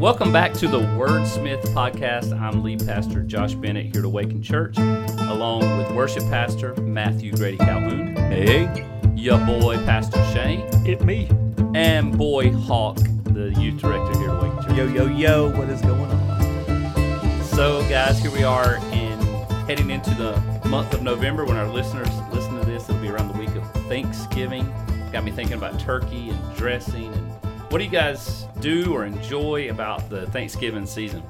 [0.00, 2.32] Welcome back to the Wordsmith podcast.
[2.40, 7.58] I'm lead pastor Josh Bennett here at Awaken Church, along with worship pastor Matthew Grady
[7.58, 8.16] Calhoun.
[8.16, 11.28] Hey, Your boy, Pastor Shane, It me.
[11.74, 14.76] and boy Hawk, the youth director here at Awaken Church.
[14.76, 17.42] yo, yo, yo, what is going on?
[17.44, 19.18] So, guys, here we are in
[19.66, 21.44] heading into the month of November.
[21.44, 24.66] When our listeners listen to this, it'll be around the week of Thanksgiving.
[25.12, 27.12] Got me thinking about turkey and dressing.
[27.12, 27.29] And
[27.70, 31.22] what do you guys do or enjoy about the Thanksgiving season?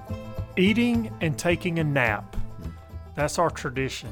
[0.57, 2.35] Eating and taking a nap.
[3.15, 4.09] That's our tradition.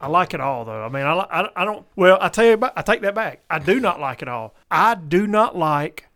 [0.00, 0.84] I like it all though.
[0.84, 1.84] I mean, I, I, I don't.
[1.96, 3.42] Well, I tell you, about, I take that back.
[3.50, 4.54] I do not like it all.
[4.70, 6.08] I do not like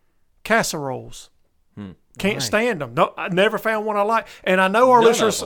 [0.45, 1.29] casseroles.
[1.75, 1.91] Hmm.
[2.17, 2.93] Can't stand them.
[2.93, 4.27] No, I never found one I like.
[4.45, 5.43] And I know our None listeners.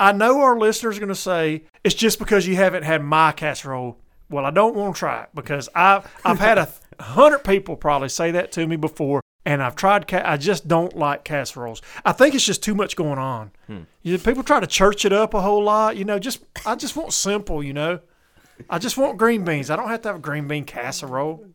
[0.00, 3.32] I know our listeners are going to say it's just because you haven't had my
[3.32, 3.98] casserole.
[4.30, 6.68] Well, I don't want to try it because I've I've had a
[7.00, 10.06] hundred people probably say that to me before, and I've tried.
[10.08, 11.82] Ca- I just don't like casseroles.
[12.04, 13.50] I think it's just too much going on.
[13.66, 13.80] Hmm.
[14.02, 15.96] You know, people try to church it up a whole lot.
[15.96, 17.62] You know, just I just want simple.
[17.62, 18.00] You know,
[18.68, 19.70] I just want green beans.
[19.70, 21.46] I don't have to have a green bean casserole.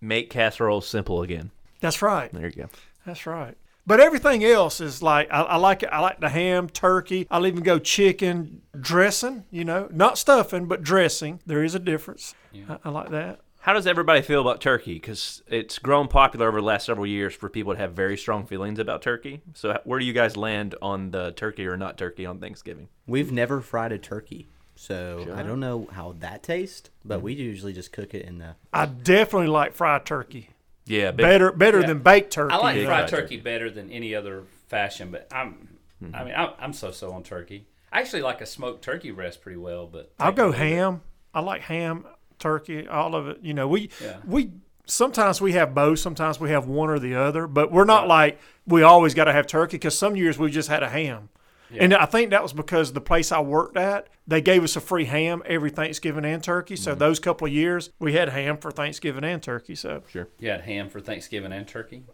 [0.00, 1.50] Make casseroles simple again.
[1.80, 2.32] That's right.
[2.32, 2.68] There you go.
[3.06, 3.56] That's right.
[3.86, 5.90] But everything else is like I, I like it.
[5.92, 7.26] I like the ham, turkey.
[7.30, 9.44] I'll even go chicken dressing.
[9.50, 11.40] You know, not stuffing, but dressing.
[11.44, 12.34] There is a difference.
[12.68, 13.40] I, I like that.
[13.64, 14.92] How does everybody feel about turkey?
[14.92, 18.44] Because it's grown popular over the last several years for people to have very strong
[18.44, 19.40] feelings about turkey.
[19.54, 22.88] So, where do you guys land on the turkey or not turkey on Thanksgiving?
[23.06, 26.90] We've never fried a turkey, so I don't know how that tastes.
[27.06, 28.56] But we usually just cook it in the.
[28.70, 30.50] I definitely like fried turkey.
[30.84, 31.86] Yeah, big, Better, better Yeah.
[31.86, 32.52] than baked turkey.
[32.52, 36.24] I like you fried fried turkey better than any other fashion, but I'm, I mm-hmm.
[36.26, 37.64] mean, I'm, I'm so so on turkey.
[37.90, 41.00] I actually like a smoked turkey breast pretty well, but I'll go ham.
[41.32, 42.04] I like ham,
[42.48, 43.38] turkey, all of it.
[43.42, 44.18] You know, we Yeah.
[44.26, 44.50] we
[44.86, 45.98] sometimes we have both.
[45.98, 47.46] Sometimes we have one or the other.
[47.46, 50.68] But we're not like we always got to have turkey because some years we just
[50.68, 51.30] had a ham.
[51.76, 54.80] And I think that was because the place I worked at, they gave us a
[54.80, 56.76] free ham every Thanksgiving and turkey.
[56.76, 59.74] So those couple of years, we had ham for Thanksgiving and turkey.
[59.74, 62.04] So You had ham for Thanksgiving and turkey.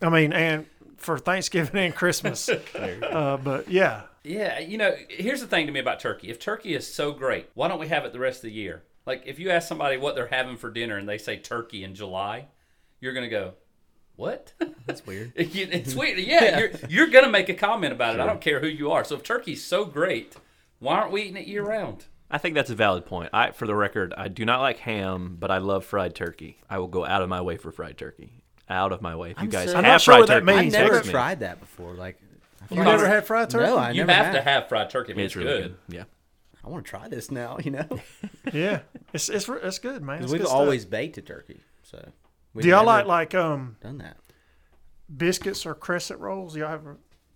[0.00, 0.64] I mean, and
[0.96, 2.48] for Thanksgiving and Christmas.
[2.74, 6.30] uh, but yeah, Yeah, you know, here's the thing to me about turkey.
[6.30, 8.84] If turkey is so great, why don't we have it the rest of the year?
[9.06, 11.94] Like, if you ask somebody what they're having for dinner and they say turkey in
[11.94, 12.46] July,
[13.00, 13.54] you're gonna go,
[14.16, 14.52] "What?"
[14.86, 15.32] That's weird.
[15.36, 16.18] You- it's weird.
[16.18, 18.20] Yeah, you're you're gonna make a comment about it.
[18.20, 19.04] I don't care who you are.
[19.04, 20.36] So if turkey's so great,
[20.78, 22.04] why aren't we eating it year round?
[22.30, 23.30] I think that's a valid point.
[23.32, 26.58] I, for the record, I do not like ham, but I love fried turkey.
[26.70, 28.42] I will go out of my way for fried turkey.
[28.68, 29.32] Out of my way.
[29.32, 30.74] If you I'm guys so- have I'm not sure fried what that turkey, means.
[30.76, 31.12] I've never text me.
[31.12, 31.94] tried that before.
[31.94, 32.20] Like,
[32.70, 33.64] you like- never had fried turkey.
[33.66, 34.62] No, I you never have to have.
[34.62, 35.12] have fried turkey.
[35.12, 35.76] I mean, It's it's, really good.
[35.88, 35.96] good.
[35.96, 36.04] Yeah.
[36.64, 37.58] I want to try this now.
[37.62, 37.88] You know,
[38.52, 38.80] Yeah,
[39.12, 40.22] it's it's it's good, man.
[40.22, 40.58] It's we've good stuff.
[40.60, 41.60] always baked a turkey.
[41.82, 42.08] So
[42.54, 44.16] we've Do y'all like like um done that?
[45.14, 46.56] biscuits or crescent rolls?
[46.56, 46.82] Y'all have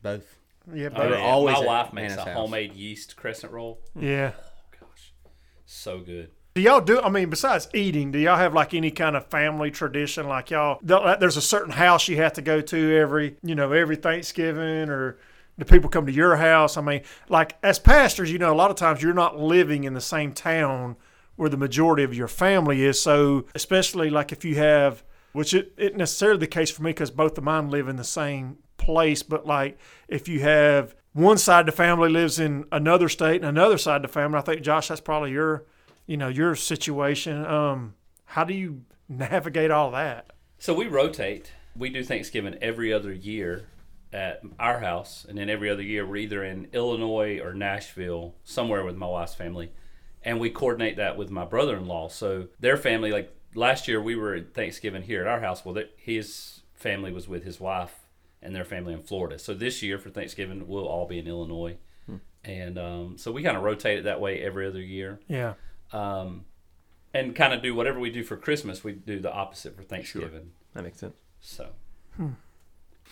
[0.03, 0.37] Both.
[0.73, 0.99] yeah, Oh, both.
[0.99, 1.25] They're yeah.
[1.25, 2.39] always My wife makes Nana's a house.
[2.39, 3.81] homemade yeast crescent roll.
[3.99, 4.33] yeah.
[4.79, 5.12] Gosh,
[5.67, 6.31] so good.
[6.55, 7.01] Do y'all do?
[7.01, 10.29] I mean, besides eating, do y'all have like any kind of family tradition?
[10.29, 13.97] Like y'all, there's a certain house you have to go to every, you know, every
[13.97, 15.19] Thanksgiving, or
[15.59, 16.77] do people come to your house?
[16.77, 19.95] I mean, like as pastors, you know, a lot of times you're not living in
[19.95, 20.97] the same town
[21.37, 23.01] where the majority of your family is.
[23.01, 27.11] So, especially like if you have, which it isn't necessarily the case for me because
[27.11, 29.79] both of mine live in the same place, but like
[30.09, 33.97] if you have one side of the family lives in another state and another side
[33.97, 35.65] of the family, I think Josh, that's probably your
[36.07, 37.95] you know your situation um
[38.27, 41.53] how do you navigate all that So we rotate.
[41.77, 43.67] We do Thanksgiving every other year
[44.15, 48.85] at our house, and then every other year we're either in Illinois or Nashville, somewhere
[48.85, 49.73] with my wife's family,
[50.23, 52.09] and we coordinate that with my brother-in-law.
[52.09, 55.65] So their family, like last year, we were at Thanksgiving here at our house.
[55.65, 58.06] Well, his family was with his wife
[58.41, 59.38] and their family in Florida.
[59.38, 61.77] So this year for Thanksgiving, we'll all be in Illinois,
[62.44, 65.55] and um, so we kind of rotate it that way every other year yeah
[65.93, 66.44] um,
[67.12, 70.50] and kind of do whatever we do for Christmas, we do the opposite for Thanksgiving.
[70.75, 71.15] That makes sense.
[71.41, 71.69] So,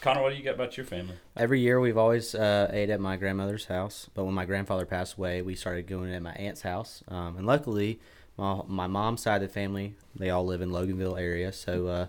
[0.02, 1.14] Connor, what do you got about your family?
[1.36, 5.16] Every year we've always uh, ate at my grandmother's house, but when my grandfather passed
[5.16, 7.02] away, we started going at my aunt's house.
[7.08, 8.00] Um, and luckily,
[8.36, 11.52] my my mom's side of the family they all live in Loganville area.
[11.52, 12.06] So, uh,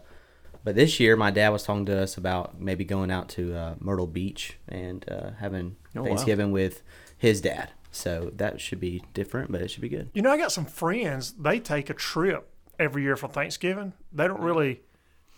[0.64, 3.76] but this year my dad was talking to us about maybe going out to uh,
[3.80, 6.08] Myrtle Beach and uh, having Oh, wow.
[6.08, 6.82] Thanksgiving with
[7.18, 7.70] his dad.
[7.92, 10.10] So that should be different, but it should be good.
[10.16, 12.50] you know i got some friends they take a trip
[12.80, 14.82] every year for thanksgiving they don't really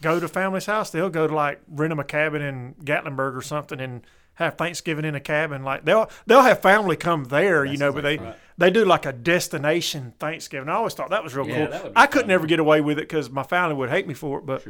[0.05, 3.41] go to family's house they'll go to like rent them a cabin in gatlinburg or
[3.41, 4.01] something and
[4.35, 8.03] have thanksgiving in a cabin like they'll they'll have family come there you know but
[8.03, 8.19] they
[8.57, 12.05] they do like a destination thanksgiving i always thought that was real Yeah, cool i
[12.05, 14.63] couldn't ever get away with it because my family would hate me for it but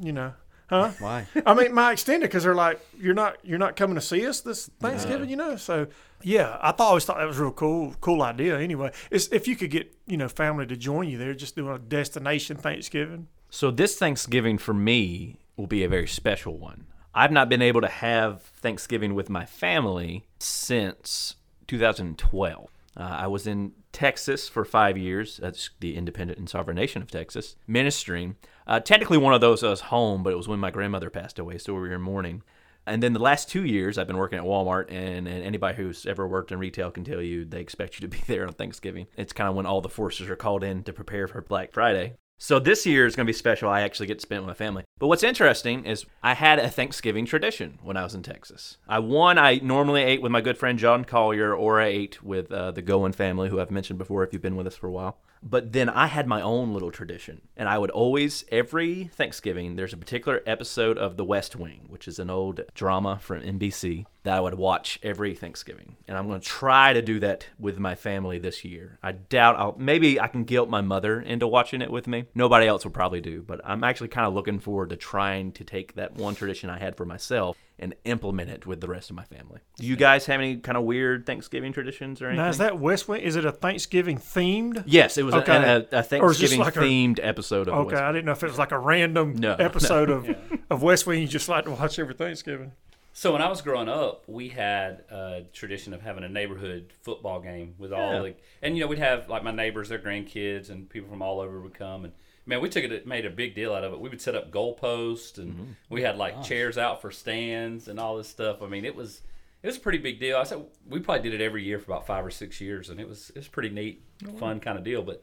[0.00, 0.32] you know
[0.68, 0.90] Huh?
[0.98, 1.28] Why?
[1.46, 4.40] I mean, my extended because they're like, you're not you're not coming to see us
[4.40, 5.54] this Thanksgiving, you know.
[5.54, 5.86] So
[6.22, 8.58] yeah, I thought always thought that was a real cool cool idea.
[8.58, 11.72] Anyway, it's if you could get you know family to join you there, just doing
[11.72, 13.28] a destination Thanksgiving.
[13.56, 16.88] So this Thanksgiving for me will be a very special one.
[17.14, 21.36] I've not been able to have Thanksgiving with my family since
[21.66, 22.68] 2012.
[22.94, 25.38] Uh, I was in Texas for five years.
[25.38, 28.36] That's the independent and sovereign nation of Texas, ministering.
[28.66, 31.56] Uh, technically, one of those was home, but it was when my grandmother passed away,
[31.56, 32.42] so we were in mourning.
[32.84, 36.04] And then the last two years, I've been working at Walmart, and, and anybody who's
[36.04, 39.06] ever worked in retail can tell you they expect you to be there on Thanksgiving.
[39.16, 42.16] It's kind of when all the forces are called in to prepare for Black Friday.
[42.38, 43.70] So this year is going to be special.
[43.70, 44.84] I actually get to spend it with my family.
[44.98, 48.76] But what's interesting is I had a Thanksgiving tradition when I was in Texas.
[48.86, 52.52] I one I normally ate with my good friend John Collier, or I ate with
[52.52, 54.92] uh, the Goen family, who I've mentioned before if you've been with us for a
[54.92, 55.18] while.
[55.42, 59.92] But then I had my own little tradition, and I would always every Thanksgiving there's
[59.92, 64.36] a particular episode of The West Wing, which is an old drama from NBC that
[64.36, 67.94] I would watch every Thanksgiving, and I'm going to try to do that with my
[67.94, 68.98] family this year.
[69.02, 72.24] I doubt I'll maybe I can guilt my mother into watching it with me.
[72.34, 75.64] Nobody else will probably do, but I'm actually kind of looking forward to trying to
[75.64, 79.16] take that one tradition I had for myself and implement it with the rest of
[79.16, 79.60] my family.
[79.78, 82.42] Do you guys have any kind of weird Thanksgiving traditions or anything?
[82.44, 83.20] Now is that West Wing?
[83.20, 84.82] Is it a Thanksgiving themed?
[84.86, 85.54] Yes, it was Okay.
[85.54, 88.12] a, a, a Or is Thanksgiving like a- themed episode of the Okay, West I
[88.12, 90.28] didn't know if it was like a random No, episode of
[90.70, 92.72] of West Wing you just like to watch every Thanksgiving.
[93.12, 97.40] So when I was growing up, we had a tradition of having a neighborhood football
[97.40, 98.20] game with all Yeah.
[98.20, 101.40] the, and you know we'd have like my neighbors, their grandkids, and people from all
[101.40, 102.12] over would come, and
[102.46, 104.00] man, we took it, made a big deal out of it.
[104.00, 108.16] We would set up goalposts, and we had like chairs out for stands and all
[108.16, 108.62] this stuff.
[108.62, 109.22] I mean, it was
[109.62, 110.36] it was a pretty big deal.
[110.36, 113.00] I said we probably did it every year for about five or six years, and
[113.00, 114.02] it was it was pretty neat,
[114.38, 115.02] fun kind of deal.
[115.02, 115.22] But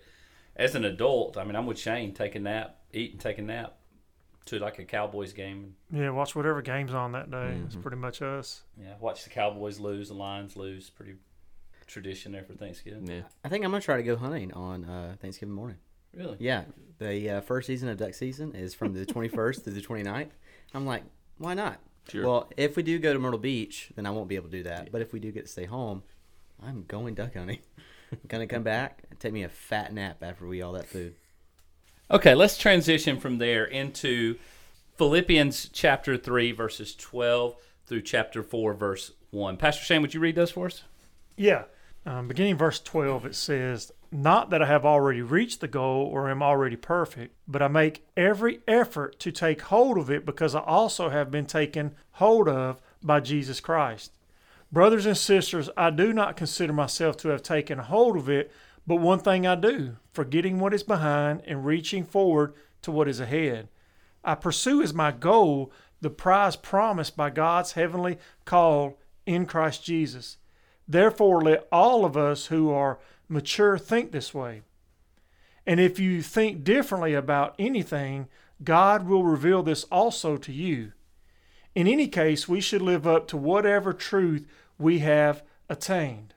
[0.55, 3.41] as an adult, I mean, I'm with Shane, take a nap, eat and take a
[3.41, 3.77] nap
[4.45, 5.75] to like a Cowboys game.
[5.91, 7.37] Yeah, watch whatever game's on that day.
[7.37, 7.65] Mm-hmm.
[7.65, 8.63] It's pretty much us.
[8.77, 10.89] Yeah, watch the Cowboys lose, the Lions lose.
[10.89, 11.15] Pretty
[11.87, 13.07] tradition there for Thanksgiving.
[13.07, 13.21] Yeah.
[13.43, 15.77] I think I'm gonna try to go hunting on uh, Thanksgiving morning.
[16.13, 16.37] Really?
[16.39, 16.63] Yeah,
[16.99, 20.29] the uh, first season of duck season is from the 21st through the 29th.
[20.73, 21.03] I'm like,
[21.37, 21.79] why not?
[22.09, 22.25] Sure.
[22.25, 24.63] Well, if we do go to Myrtle Beach, then I won't be able to do
[24.63, 24.91] that.
[24.91, 26.03] But if we do get to stay home,
[26.61, 27.59] I'm going duck hunting.
[28.27, 31.15] gonna come back and take me a fat nap after we eat all that food.
[32.11, 34.37] Okay, let's transition from there into
[34.97, 37.55] Philippians chapter 3, verses 12
[37.85, 39.57] through chapter 4, verse 1.
[39.57, 40.83] Pastor Shane, would you read those for us?
[41.37, 41.63] Yeah.
[42.05, 46.29] Um, beginning verse 12, it says, Not that I have already reached the goal or
[46.29, 50.59] am already perfect, but I make every effort to take hold of it because I
[50.59, 54.11] also have been taken hold of by Jesus Christ.
[54.71, 58.51] Brothers and sisters, I do not consider myself to have taken hold of it,
[58.85, 63.19] but one thing I do, forgetting what is behind and reaching forward to what is
[63.19, 63.67] ahead.
[64.23, 65.71] I pursue as my goal
[66.01, 70.37] the prize promised by God's heavenly call in Christ Jesus.
[70.87, 72.99] Therefore, let all of us who are
[73.33, 74.61] mature think this way.
[75.65, 78.27] And if you think differently about anything,
[78.63, 80.93] God will reveal this also to you.
[81.75, 84.45] In any case, we should live up to whatever truth
[84.77, 86.33] we have attained.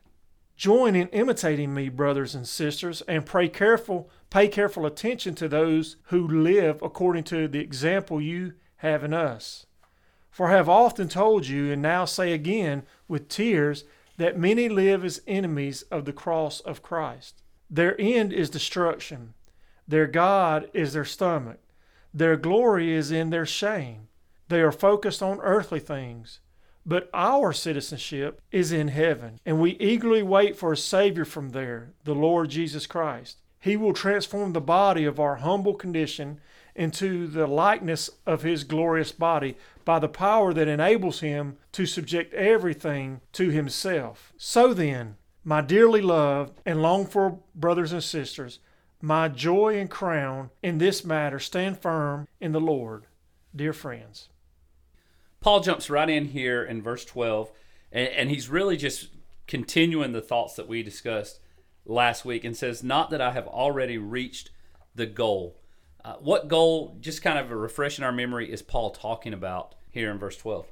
[0.57, 5.97] Join in imitating me, brothers and sisters, and pray careful, pay careful attention to those
[6.05, 9.67] who live according to the example you have in us.
[10.31, 13.85] For I have often told you, and now say again with tears,
[14.16, 17.42] that many live as enemies of the cross of Christ.
[17.68, 19.35] Their end is destruction.
[19.88, 21.61] Their God is their stomach.
[22.14, 24.08] Their glory is in their shame.
[24.49, 26.40] They are focused on earthly things.
[26.85, 31.94] But our citizenship is in heaven, and we eagerly wait for a Savior from there,
[32.04, 33.38] the Lord Jesus Christ.
[33.58, 36.40] He will transform the body of our humble condition
[36.76, 42.33] into the likeness of His glorious body by the power that enables Him to subject
[42.35, 44.33] everything to Himself.
[44.37, 48.59] So then, my dearly loved and longed for brothers and sisters,
[49.00, 53.06] my joy and crown in this matter, stand firm in the Lord.
[53.54, 54.28] Dear friends.
[55.40, 57.52] Paul jumps right in here in verse 12,
[57.92, 59.09] and, and he's really just
[59.47, 61.40] continuing the thoughts that we discussed
[61.85, 64.50] last week and says, Not that I have already reached
[64.95, 65.56] the goal.
[66.07, 69.75] Uh, what goal, just kind of a refresh in our memory, is Paul talking about
[69.91, 70.65] here in verse 12?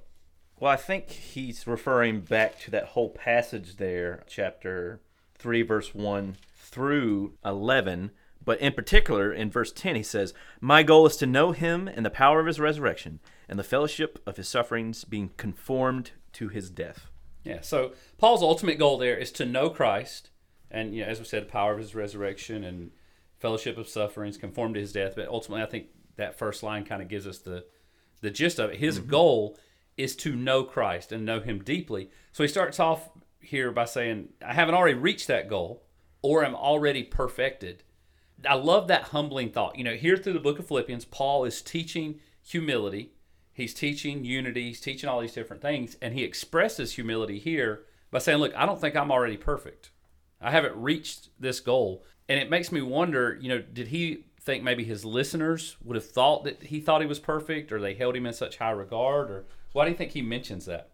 [0.60, 5.00] Well, I think he's referring back to that whole passage there, chapter
[5.36, 8.12] 3, verse 1 through 11.
[8.44, 12.06] But in particular, in verse 10, he says, My goal is to know him and
[12.06, 16.70] the power of his resurrection and the fellowship of his sufferings, being conformed to his
[16.70, 17.08] death.
[17.42, 17.60] Yeah.
[17.60, 20.30] So Paul's ultimate goal there is to know Christ,
[20.70, 22.92] and you know, as we said, the power of his resurrection and
[23.44, 25.12] fellowship of sufferings, conform to his death.
[25.16, 27.66] But ultimately, I think that first line kind of gives us the
[28.22, 28.78] the gist of it.
[28.78, 29.10] His mm-hmm.
[29.10, 29.58] goal
[29.98, 32.10] is to know Christ and know Him deeply.
[32.32, 35.84] So he starts off here by saying, I haven't already reached that goal
[36.22, 37.82] or am already perfected.
[38.48, 39.76] I love that humbling thought.
[39.76, 43.12] You know, here through the book of Philippians, Paul is teaching humility,
[43.52, 48.20] he's teaching unity, he's teaching all these different things, and he expresses humility here by
[48.20, 49.90] saying, Look, I don't think I'm already perfect.
[50.44, 52.04] I haven't reached this goal.
[52.28, 56.08] And it makes me wonder, you know, did he think maybe his listeners would have
[56.08, 59.30] thought that he thought he was perfect or they held him in such high regard?
[59.30, 60.90] Or why do you think he mentions that?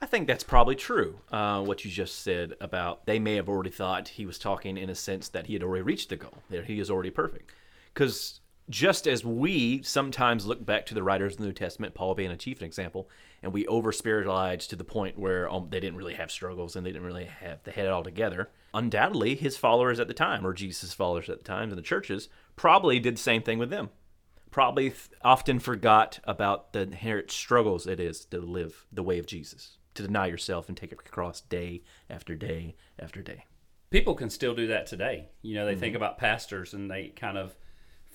[0.00, 1.18] I think that's probably true.
[1.32, 4.90] Uh, what you just said about they may have already thought he was talking in
[4.90, 7.50] a sense that he had already reached the goal, that he is already perfect.
[7.92, 12.14] Because just as we sometimes look back to the writers of the New Testament, Paul
[12.14, 13.08] being a chief example,
[13.42, 16.84] and we over spiritualize to the point where um, they didn't really have struggles and
[16.84, 18.50] they didn't really have the head all together.
[18.74, 22.28] Undoubtedly, his followers at the time, or Jesus' followers at the time in the churches,
[22.56, 23.90] probably did the same thing with them.
[24.50, 29.26] Probably th- often forgot about the inherent struggles it is to live the way of
[29.26, 33.44] Jesus, to deny yourself and take a cross day after day after day.
[33.90, 35.28] People can still do that today.
[35.42, 37.54] You know, they think about pastors and they kind of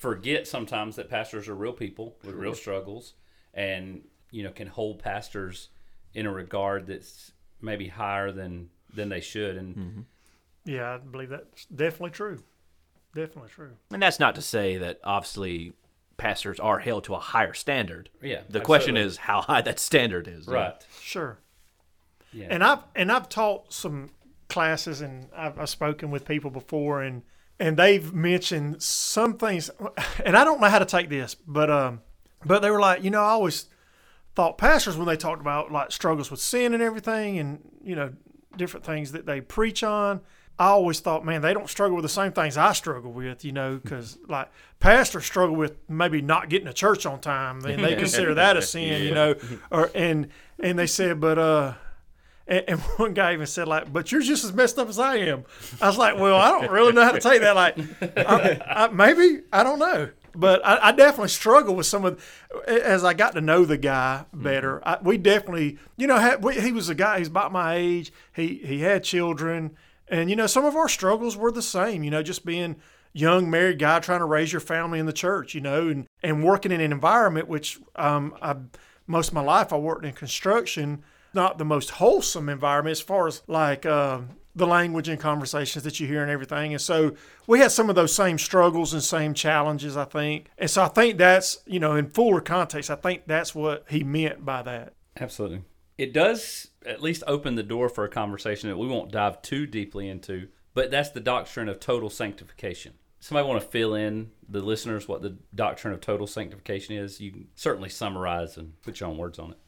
[0.02, 3.14] forget sometimes that pastors are real people with real struggles
[3.54, 5.68] and, you know, can hold pastors
[6.12, 7.30] in a regard that's
[7.60, 10.00] maybe higher than than they should and mm-hmm.
[10.64, 12.42] Yeah, I believe that's definitely true.
[13.16, 13.72] Definitely true.
[13.90, 15.72] And that's not to say that obviously
[16.16, 18.10] pastors are held to a higher standard.
[18.20, 20.46] Yeah, The question is how high that standard is.
[20.46, 20.74] right.
[21.00, 21.38] Sure.
[22.32, 22.46] Yeah.
[22.50, 24.10] And I've and I've taught some
[24.48, 27.22] classes and I've, I've spoken with people before and
[27.62, 29.70] and they've mentioned some things
[30.24, 32.00] and I don't know how to take this, but um
[32.44, 33.66] but they were like, you know, I always
[34.34, 38.12] thought pastors when they talked about like struggles with sin and everything and you know
[38.56, 40.20] different things that they preach on
[40.58, 43.52] i always thought man they don't struggle with the same things i struggle with you
[43.52, 47.94] know because like pastors struggle with maybe not getting to church on time and they
[47.96, 49.34] consider that a sin you know
[49.70, 50.28] or and
[50.58, 51.74] and they said but uh
[52.46, 55.16] and, and one guy even said like, "But you're just as messed up as I
[55.16, 55.44] am."
[55.80, 57.56] I was like, "Well, I don't really know how to take that.
[57.56, 57.78] Like,
[58.16, 62.24] I, I, maybe I don't know, but I, I definitely struggle with some of.
[62.66, 66.60] As I got to know the guy better, I, we definitely, you know, had, we,
[66.60, 67.18] he was a guy.
[67.18, 68.12] He's about my age.
[68.34, 69.76] He he had children,
[70.08, 72.02] and you know, some of our struggles were the same.
[72.02, 72.76] You know, just being
[73.14, 75.54] young married guy trying to raise your family in the church.
[75.54, 78.56] You know, and and working in an environment which um, I
[79.06, 81.02] most of my life I worked in construction
[81.34, 84.20] not the most wholesome environment as far as like uh,
[84.54, 86.72] the language and conversations that you hear and everything.
[86.72, 87.14] And so
[87.46, 90.48] we had some of those same struggles and same challenges, I think.
[90.58, 94.04] And so I think that's, you know, in fuller context, I think that's what he
[94.04, 94.94] meant by that.
[95.18, 95.62] Absolutely.
[95.98, 99.66] It does at least open the door for a conversation that we won't dive too
[99.66, 102.94] deeply into, but that's the doctrine of total sanctification.
[103.20, 107.20] Somebody want to fill in the listeners what the doctrine of total sanctification is?
[107.20, 109.58] You can certainly summarize and put your own words on it.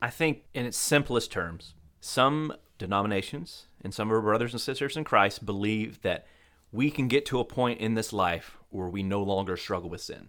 [0.00, 4.96] I think, in its simplest terms, some denominations and some of our brothers and sisters
[4.96, 6.26] in Christ believe that
[6.70, 10.00] we can get to a point in this life where we no longer struggle with
[10.00, 10.28] sin.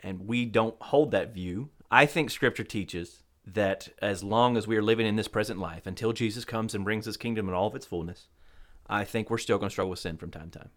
[0.00, 1.70] And we don't hold that view.
[1.90, 5.86] I think Scripture teaches that as long as we are living in this present life,
[5.86, 8.28] until Jesus comes and brings his kingdom in all of its fullness,
[8.88, 10.70] I think we're still going to struggle with sin from time to time.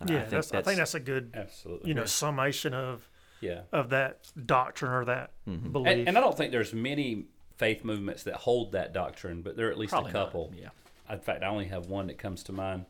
[0.00, 1.88] And Yeah, that's, I think that's a good, Absolutely.
[1.88, 3.08] you know, summation of
[3.40, 3.62] yeah.
[3.72, 5.86] of that doctrine or that belief.
[5.86, 7.26] And, and I don't think there's many
[7.60, 10.52] faith movements that hold that doctrine, but there are at least Probably a not, couple.
[10.56, 10.70] yeah.
[11.12, 12.86] In fact, I only have one that comes to mind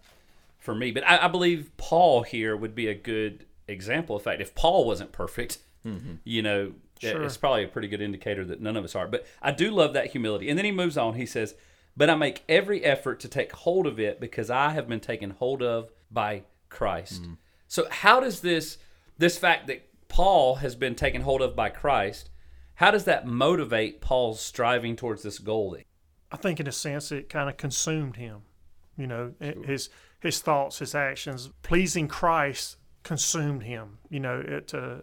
[0.58, 0.92] for me.
[0.92, 4.16] But I, I believe Paul here would be a good example.
[4.16, 6.14] In fact, if Paul wasn't perfect, mm-hmm.
[6.24, 7.22] you know, Sure.
[7.22, 9.08] it's probably a pretty good indicator that none of us are.
[9.08, 10.50] But I do love that humility.
[10.50, 11.14] And then he moves on.
[11.14, 11.54] He says,
[11.96, 15.30] But I make every effort to take hold of it because I have been taken
[15.30, 17.22] hold of by Christ.
[17.22, 17.38] Mm.
[17.68, 18.76] So how does this
[19.16, 22.28] this fact that Paul has been taken hold of by Christ,
[22.80, 25.76] how does that motivate Paul's striving towards this goal?
[26.32, 28.40] I think in a sense it kind of consumed him.
[28.96, 33.98] You know, it- his his thoughts, his actions, pleasing Christ consumed him.
[34.08, 35.02] You know, it uh,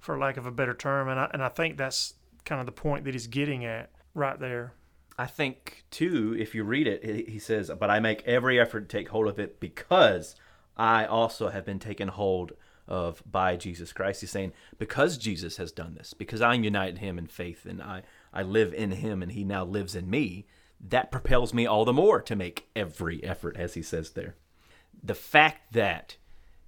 [0.00, 2.14] for lack of a better term, and I and I think that's
[2.46, 4.72] kind of the point that he's getting at right there.
[5.18, 8.88] I think too, if you read it, he he says, "But I make every effort
[8.88, 10.34] to take hold of it because
[10.78, 12.52] I also have been taken hold
[12.88, 17.18] of by Jesus Christ." He's saying, "Because Jesus has done this, because I'm united Him
[17.18, 18.02] in faith, and I
[18.32, 20.46] I live in Him, and He now lives in me.
[20.80, 24.36] That propels me all the more to make every effort," as he says there.
[25.02, 26.16] The fact that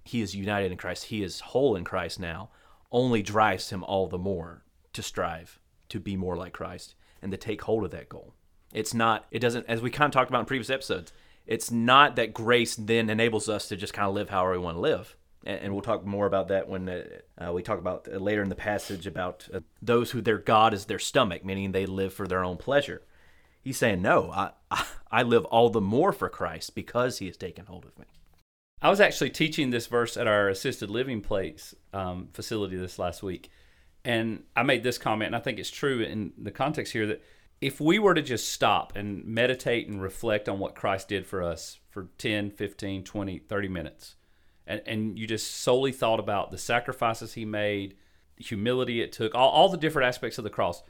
[0.04, 2.50] he is united in Christ, he is whole in Christ now,
[2.90, 7.38] only drives him all the more to strive to be more like Christ and to
[7.38, 8.34] take hold of that goal.
[8.72, 11.12] It's not, it doesn't, as we kind of talked about in previous episodes,
[11.46, 14.76] it's not that grace then enables us to just kind of live however we want
[14.76, 15.16] to live.
[15.44, 17.04] And, we'll talk more about that when uh,
[17.38, 20.74] uh, we talk about uh, later in the passage about uh, those who their God
[20.74, 23.02] is their stomach, meaning they live for their own pleasure.
[23.62, 27.36] He's saying, no, I, I, I live all the more for Christ because he has
[27.36, 28.06] taken hold of me.
[28.82, 33.22] I was actually teaching this verse at our assisted living place um, facility this last
[33.22, 33.50] week.
[34.04, 37.22] And I made this comment, and I think it's true in the context here that
[37.60, 41.42] if we were to just stop and meditate and reflect on what Christ did for
[41.42, 44.16] us for 10, 15, 20, 30 minutes,
[44.70, 47.96] and, and you just solely thought about the sacrifices he made,
[48.36, 50.82] humility it took, all, all the different aspects of the cross,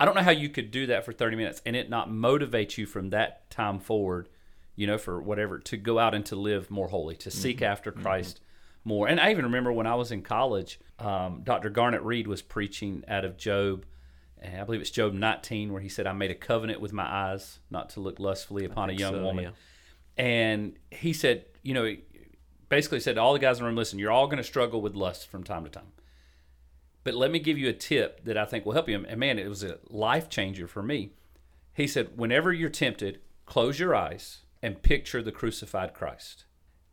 [0.00, 2.76] I don't know how you could do that for 30 minutes and it not motivate
[2.76, 4.28] you from that time forward,
[4.74, 7.92] you know, for whatever, to go out and to live more holy, to seek after
[7.92, 8.40] Christ
[8.84, 9.08] more.
[9.08, 11.70] And I even remember when I was in college, um, Dr.
[11.70, 13.84] Garnett Reed was preaching out of Job,
[14.38, 17.04] and I believe it's Job 19, where he said, I made a covenant with my
[17.04, 19.44] eyes not to look lustfully upon a young so, woman.
[19.44, 19.50] yeah.
[20.22, 21.96] And he said, you know,
[22.68, 24.80] basically said to all the guys in the room, listen, you're all going to struggle
[24.80, 25.92] with lust from time to time.
[27.04, 29.04] But let me give you a tip that I think will help you.
[29.06, 31.12] And man, it was a life changer for me.
[31.72, 36.46] He said, whenever you're tempted, close your eyes and picture the crucified Christ.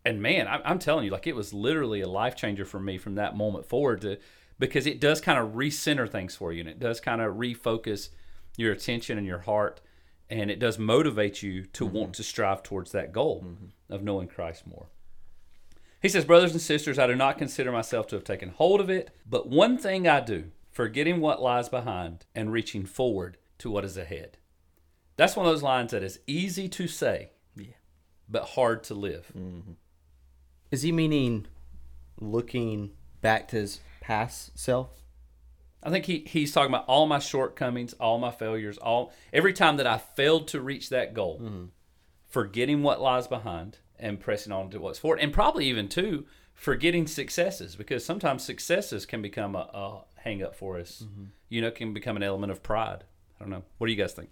[0.05, 3.15] And man, I'm, telling you, like it was literally a life changer for me from
[3.15, 4.17] that moment forward to
[4.59, 8.09] because it does kind of recenter things for you and it does kind of refocus
[8.57, 9.81] your attention and your heart
[10.29, 12.11] and it does motivate you to want mm-hmm.
[12.11, 13.93] to strive towards that goal mm-hmm.
[13.93, 14.87] of knowing Christ more.
[16.03, 18.89] He says, Brothers and sisters, I do not consider myself to have taken hold of
[18.89, 23.85] it, but one thing I do, forgetting what lies behind and reaching forward to what
[23.85, 24.37] is ahead.
[25.15, 27.31] That's one of those lines that is easy to say,
[28.27, 29.31] but hard to live.
[29.37, 29.71] Mm-hmm.
[30.71, 31.47] Is he meaning
[32.19, 32.91] looking
[33.21, 34.89] back to his past self?
[35.81, 39.77] I think he, he's talking about all my shortcomings, all my failures, all every time
[39.77, 41.65] that I failed to reach that goal, mm-hmm.
[42.27, 47.07] forgetting what lies behind and pressing on to what's forward, and probably even too forgetting
[47.07, 51.03] successes because sometimes successes can become a, a hang up for us.
[51.03, 51.25] Mm-hmm.
[51.49, 53.03] You know, can become an element of pride.
[53.39, 53.63] I don't know.
[53.77, 54.29] What do you guys think?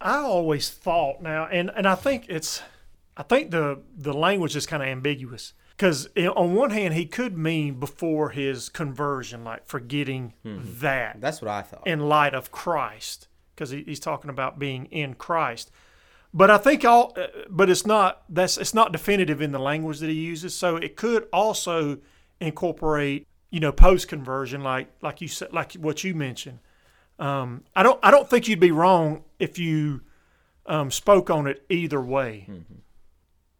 [0.00, 2.62] I always thought now, and, and I think it's,
[3.16, 7.36] I think the the language is kind of ambiguous because on one hand he could
[7.36, 10.58] mean before his conversion, like forgetting hmm.
[10.64, 11.86] that That's what I thought.
[11.86, 15.70] in light of Christ, because he, he's talking about being in Christ.
[16.34, 19.98] But I think all, uh, but it's not that's it's not definitive in the language
[19.98, 20.54] that he uses.
[20.54, 21.98] So it could also
[22.40, 26.60] incorporate, you know, post conversion, like like you said, like what you mentioned.
[27.18, 30.00] Um, I don't I don't think you'd be wrong if you
[30.66, 32.48] um, spoke on it either way.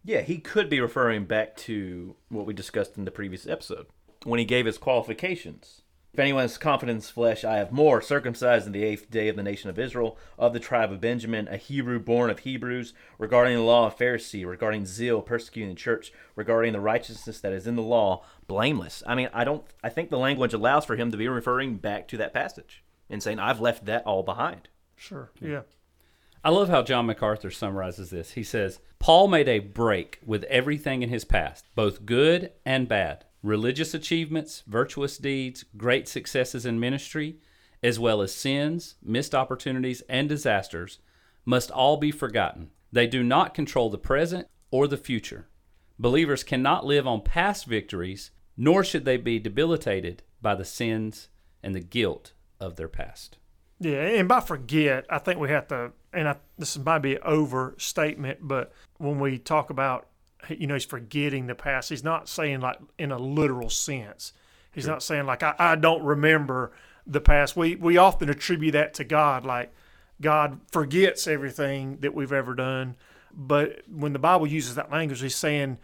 [0.04, 3.86] Yeah, he could be referring back to what we discussed in the previous episode
[4.24, 5.82] when he gave his qualifications.
[6.12, 8.02] If anyone has confidence in his flesh, I have more.
[8.02, 11.48] Circumcised in the eighth day of the nation of Israel, of the tribe of Benjamin,
[11.48, 16.12] a Hebrew born of Hebrews, regarding the law of Pharisee, regarding zeal, persecuting the church,
[16.36, 19.02] regarding the righteousness that is in the law, blameless.
[19.06, 19.64] I mean, I don't.
[19.82, 23.22] I think the language allows for him to be referring back to that passage and
[23.22, 25.30] saying, "I've left that all behind." Sure.
[25.40, 25.62] Yeah.
[26.44, 28.32] I love how John MacArthur summarizes this.
[28.32, 33.24] He says, Paul made a break with everything in his past, both good and bad.
[33.42, 37.38] Religious achievements, virtuous deeds, great successes in ministry,
[37.82, 41.00] as well as sins, missed opportunities, and disasters,
[41.44, 42.70] must all be forgotten.
[42.92, 45.48] They do not control the present or the future.
[45.98, 51.28] Believers cannot live on past victories, nor should they be debilitated by the sins
[51.62, 53.38] and the guilt of their past.
[53.80, 57.22] Yeah, and by forget, I think we have to, and I, this might be an
[57.24, 60.06] overstatement, but when we talk about,
[60.48, 64.32] you know, he's forgetting the past, he's not saying like in a literal sense.
[64.72, 66.72] He's not saying like I, I don't remember
[67.06, 67.56] the past.
[67.56, 69.72] We we often attribute that to God, like
[70.20, 72.96] God forgets everything that we've ever done.
[73.34, 75.78] But when the Bible uses that language, he's saying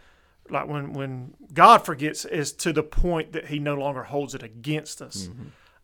[0.49, 4.43] like when when God forgets is to the point that He no longer holds it
[4.43, 5.29] against us.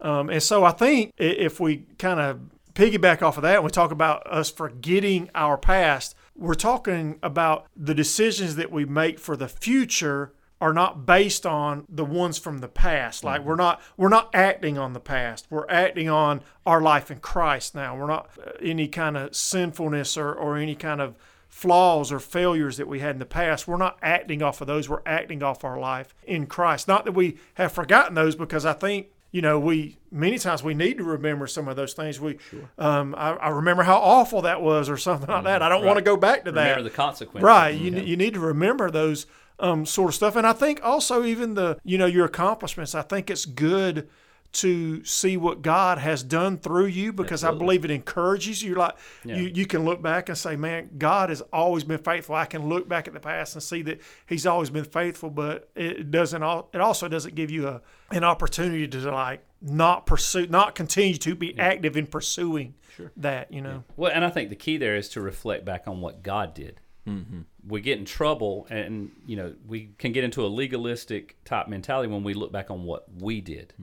[0.01, 2.39] Um, and so I think if we kind of
[2.73, 7.67] piggyback off of that and we talk about us forgetting our past, we're talking about
[7.75, 12.59] the decisions that we make for the future are not based on the ones from
[12.59, 13.23] the past.
[13.23, 15.47] Like we're not we're not acting on the past.
[15.49, 17.97] We're acting on our life in Christ now.
[17.97, 21.17] We're not uh, any kind of sinfulness or, or any kind of
[21.49, 23.67] flaws or failures that we had in the past.
[23.67, 24.89] We're not acting off of those.
[24.89, 26.87] We're acting off our life in Christ.
[26.87, 30.73] Not that we have forgotten those because I think you know, we many times we
[30.73, 32.21] need to remember some of those things.
[32.21, 32.37] We,
[32.77, 35.61] um, I, I remember how awful that was, or something like that.
[35.61, 36.69] I don't want to go back to that.
[36.69, 37.43] Remember the consequences.
[37.43, 37.71] Right.
[37.71, 39.25] You, you need to remember those
[39.59, 40.37] um, sort of stuff.
[40.37, 44.07] And I think also even the, you know, your accomplishments, I think it's good
[44.55, 48.75] to see what God has done through you because I believe it encourages you.
[48.75, 49.35] Like Yeah.
[49.37, 52.67] you, you can look back and say, "Man, God has always been faithful." I can
[52.67, 56.41] look back at the past and see that He's always been faithful, but it doesn't.
[56.73, 61.35] It also doesn't give you a an opportunity to like not pursue, not continue to
[61.35, 62.75] be active in pursuing
[63.17, 63.51] that.
[63.51, 66.23] You know, Well, and I think the key there is to reflect back on what
[66.23, 66.79] God did.
[67.07, 67.41] Mm-hmm.
[67.67, 72.11] We get in trouble, and you know we can get into a legalistic type mentality
[72.11, 73.73] when we look back on what we did,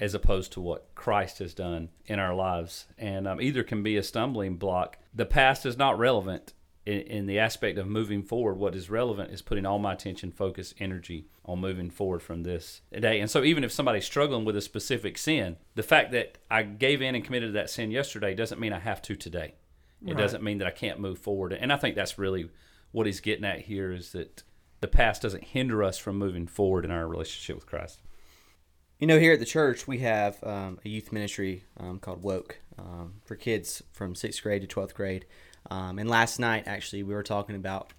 [0.00, 3.96] as opposed to what Christ has done in our lives, and um, either can be
[3.96, 4.98] a stumbling block.
[5.14, 6.54] The past is not relevant
[6.86, 8.54] in, in the aspect of moving forward.
[8.54, 12.80] What is relevant is putting all my attention, focus, energy on moving forward from this
[12.98, 13.20] day.
[13.20, 17.02] And so, even if somebody's struggling with a specific sin, the fact that I gave
[17.02, 19.54] in and committed to that sin yesterday doesn't mean I have to today.
[20.06, 20.18] It Right.
[20.18, 21.52] doesn't mean that I can't move forward.
[21.52, 22.50] And I think that's really
[22.92, 24.42] what he's getting at here is that
[24.80, 28.00] the past doesn't hinder us from moving forward in our relationship with Christ.
[28.98, 32.60] You know, here at the church, we have um, a youth ministry um, called Woke
[32.78, 35.26] um, for kids from sixth grade to 12th grade.
[35.70, 37.92] Um, and last night, actually, we were talking about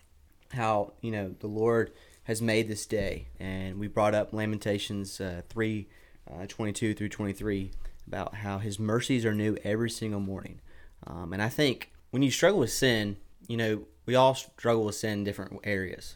[0.51, 1.91] how, you know, the Lord
[2.23, 3.27] has made this day.
[3.39, 5.87] And we brought up Lamentations uh, 3
[6.31, 7.71] uh, 22 through 23
[8.07, 10.61] about how his mercies are new every single morning.
[11.05, 14.95] Um, and I think when you struggle with sin, you know, we all struggle with
[14.95, 16.15] sin in different areas.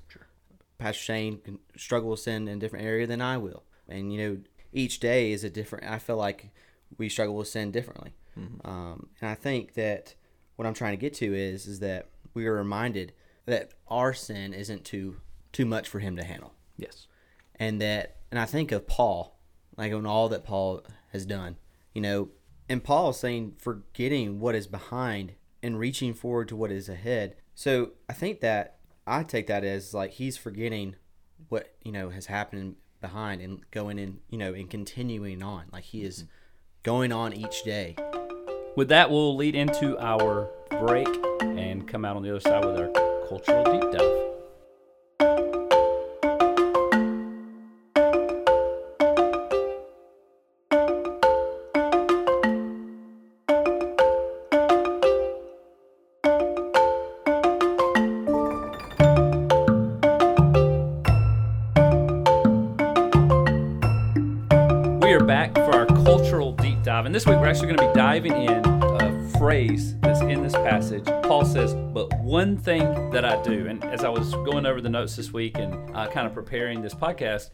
[0.77, 3.65] Pastor Shane can struggle with sin in a different area than I will.
[3.89, 4.37] And, you know,
[4.71, 6.51] each day is a different, I feel like
[6.97, 8.13] we struggle with sin differently.
[8.63, 10.15] Um, and I think that
[10.55, 13.11] what I'm trying to get to is, is that we are reminded
[13.45, 15.17] that our sin isn't too,
[15.51, 16.53] too much for him to handle.
[16.77, 17.07] Yes.
[17.55, 19.37] And that, and I think of Paul,
[19.75, 21.57] like on all that Paul has done,
[21.93, 22.29] you know,
[22.69, 27.35] and Paul is saying forgetting what is behind and reaching forward to what is ahead.
[27.55, 30.95] So I think that I take that as like he's forgetting
[31.49, 35.65] what you know has happened behind and going in, you know, and continuing on.
[35.71, 36.25] Like he is
[36.83, 37.95] going on each day.
[38.75, 41.07] With that, we'll lead into our break
[41.41, 42.89] and come out on the other side with our
[43.27, 44.28] cultural deep dive.
[67.09, 68.63] And this week we're actually going to be diving in
[69.01, 71.03] a phrase that's in this passage.
[71.23, 74.89] Paul says, "But one thing that I do," and as I was going over the
[74.89, 77.49] notes this week and uh, kind of preparing this podcast,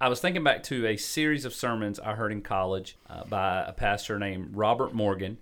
[0.00, 3.64] I was thinking back to a series of sermons I heard in college uh, by
[3.66, 5.38] a pastor named Robert Morgan,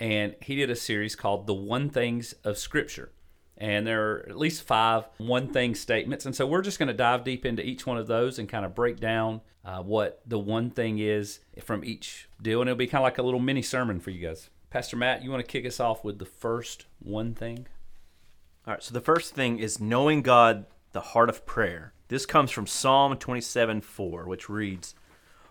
[0.00, 3.12] and he did a series called "The One Things of Scripture."
[3.62, 6.26] And there are at least five one thing statements.
[6.26, 8.66] And so we're just going to dive deep into each one of those and kind
[8.66, 12.60] of break down uh, what the one thing is from each deal.
[12.60, 14.50] And it'll be kind of like a little mini sermon for you guys.
[14.68, 17.68] Pastor Matt, you want to kick us off with the first one thing?
[18.66, 21.92] All right, so the first thing is knowing God, the heart of prayer.
[22.08, 24.96] This comes from Psalm 27 4, which reads,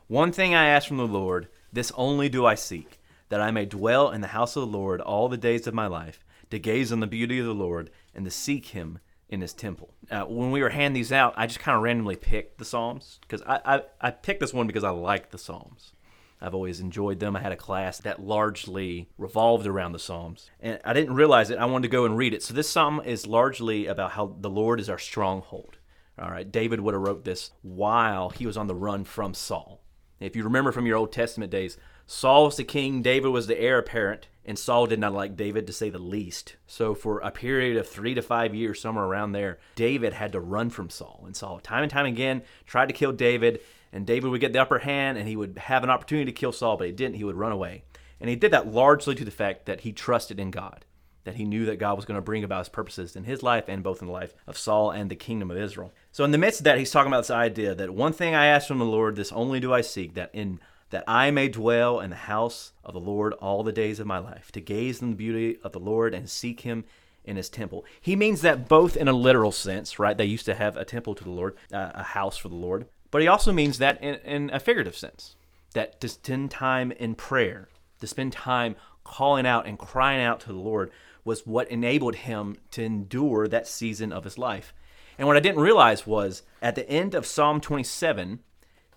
[0.08, 3.66] One thing I ask from the Lord, this only do I seek, that I may
[3.66, 6.92] dwell in the house of the Lord all the days of my life, to gaze
[6.92, 9.94] on the beauty of the Lord and to seek him in his temple.
[10.12, 13.20] Uh, when we were handing these out, I just kind of randomly picked the Psalms
[13.22, 15.94] because I, I, I picked this one because I like the Psalms.
[16.42, 17.36] I've always enjoyed them.
[17.36, 20.50] I had a class that largely revolved around the Psalms.
[20.60, 21.60] And I didn't realize it.
[21.60, 22.42] I wanted to go and read it.
[22.42, 25.78] So this psalm is largely about how the Lord is our stronghold.
[26.20, 26.52] All right.
[26.52, 29.82] David would have wrote this while he was on the run from Saul.
[30.20, 33.60] If you remember from your Old Testament days, Saul was the king, David was the
[33.60, 36.56] heir apparent, and Saul did not like David to say the least.
[36.68, 40.40] So for a period of three to five years, somewhere around there, David had to
[40.40, 41.24] run from Saul.
[41.26, 43.62] And Saul, time and time again, tried to kill David,
[43.94, 46.52] and David would get the upper hand, and he would have an opportunity to kill
[46.52, 47.16] Saul, but he didn't.
[47.16, 47.84] He would run away.
[48.20, 50.86] And he did that largely to the fact that he trusted in God,
[51.24, 53.66] that he knew that God was going to bring about his purposes in his life
[53.68, 55.92] and both in the life of Saul and the kingdom of Israel.
[56.12, 58.46] So in the midst of that, he's talking about this idea that one thing I
[58.46, 60.60] ask from the Lord, this only do I seek, that in
[60.92, 64.20] that I may dwell in the house of the Lord all the days of my
[64.20, 66.86] life, to gaze on the beauty of the Lord and seek him
[67.24, 67.86] in his temple.
[68.00, 70.18] He means that both in a literal sense, right?
[70.18, 72.88] They used to have a temple to the Lord, uh, a house for the Lord.
[73.10, 75.36] But he also means that in, in a figurative sense,
[75.74, 80.48] that to spend time in prayer, to spend time calling out and crying out to
[80.48, 80.92] the Lord
[81.24, 84.74] was what enabled him to endure that season of his life.
[85.18, 88.40] And what I didn't realize was at the end of Psalm 27,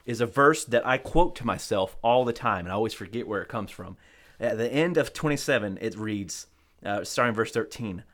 [0.05, 3.27] is a verse that I quote to myself all the time, and I always forget
[3.27, 3.97] where it comes from.
[4.39, 6.47] At the end of 27, it reads,
[6.85, 8.05] uh, starting verse 13,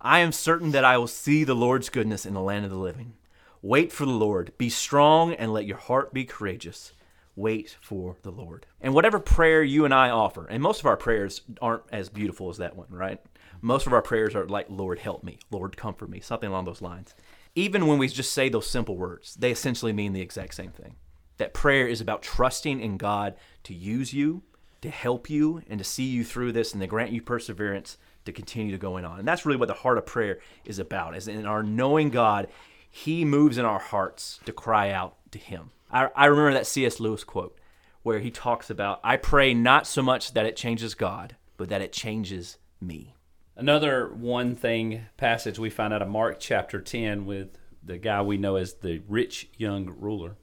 [0.00, 2.78] I am certain that I will see the Lord's goodness in the land of the
[2.78, 3.14] living.
[3.62, 4.52] Wait for the Lord.
[4.56, 6.92] Be strong and let your heart be courageous.
[7.36, 8.66] wait for the Lord.
[8.80, 12.50] And whatever prayer you and I offer, and most of our prayers aren't as beautiful
[12.50, 13.20] as that one, right?
[13.62, 16.82] Most of our prayers are like, Lord, help me, Lord, comfort me, something along those
[16.82, 17.14] lines.
[17.54, 20.96] Even when we just say those simple words, they essentially mean the exact same thing.
[21.40, 24.42] That prayer is about trusting in God to use you,
[24.82, 28.32] to help you, and to see you through this and to grant you perseverance to
[28.32, 29.18] continue to going on.
[29.18, 32.48] And that's really what the heart of prayer is about, is in our knowing God,
[32.90, 35.70] He moves in our hearts to cry out to Him.
[35.90, 37.00] I, I remember that C.S.
[37.00, 37.58] Lewis quote
[38.02, 41.82] where he talks about, I pray not so much that it changes God, but that
[41.82, 43.14] it changes me.
[43.56, 48.38] Another one thing passage we find out of Mark chapter 10 with the guy we
[48.38, 50.36] know as the rich young ruler.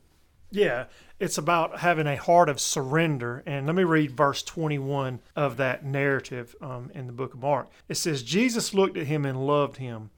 [0.50, 0.86] Yeah,
[1.20, 3.44] it's about having a heart of surrender.
[3.46, 7.70] And let me read verse 21 of that narrative um, in the book of Mark.
[7.90, 10.12] It says, Jesus looked at him and loved him.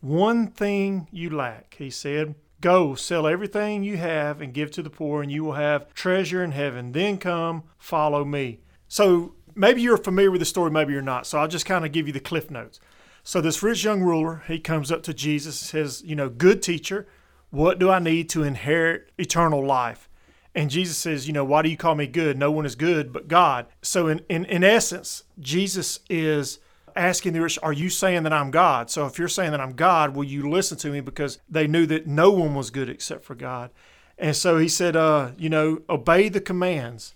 [0.00, 2.34] One thing you lack, he said.
[2.60, 6.42] Go, sell everything you have and give to the poor, and you will have treasure
[6.42, 6.92] in heaven.
[6.92, 8.60] Then come, follow me.
[8.88, 11.26] So maybe you're familiar with the story, maybe you're not.
[11.26, 12.80] So I'll just kind of give you the cliff notes.
[13.22, 17.06] So this rich young ruler, he comes up to Jesus says, You know, good teacher,
[17.50, 20.08] what do I need to inherit eternal life?
[20.54, 22.38] And Jesus says, You know, why do you call me good?
[22.38, 23.66] No one is good but God.
[23.82, 26.58] So, in, in, in essence, Jesus is
[26.96, 28.90] asking the rich, Are you saying that I'm God?
[28.90, 31.00] So, if you're saying that I'm God, will you listen to me?
[31.00, 33.70] Because they knew that no one was good except for God.
[34.18, 37.14] And so he said, uh, You know, obey the commands.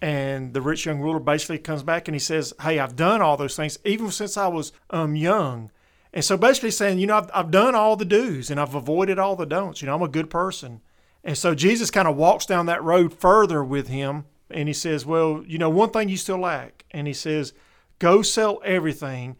[0.00, 3.36] And the rich young ruler basically comes back and he says, Hey, I've done all
[3.36, 5.70] those things, even since I was um, young.
[6.12, 9.18] And so basically saying, You know, I've, I've done all the do's and I've avoided
[9.18, 9.82] all the don'ts.
[9.82, 10.80] You know, I'm a good person.
[11.24, 15.06] And so Jesus kind of walks down that road further with him and he says,
[15.06, 16.84] Well, you know, one thing you still lack.
[16.90, 17.52] And he says,
[17.98, 19.36] Go sell everything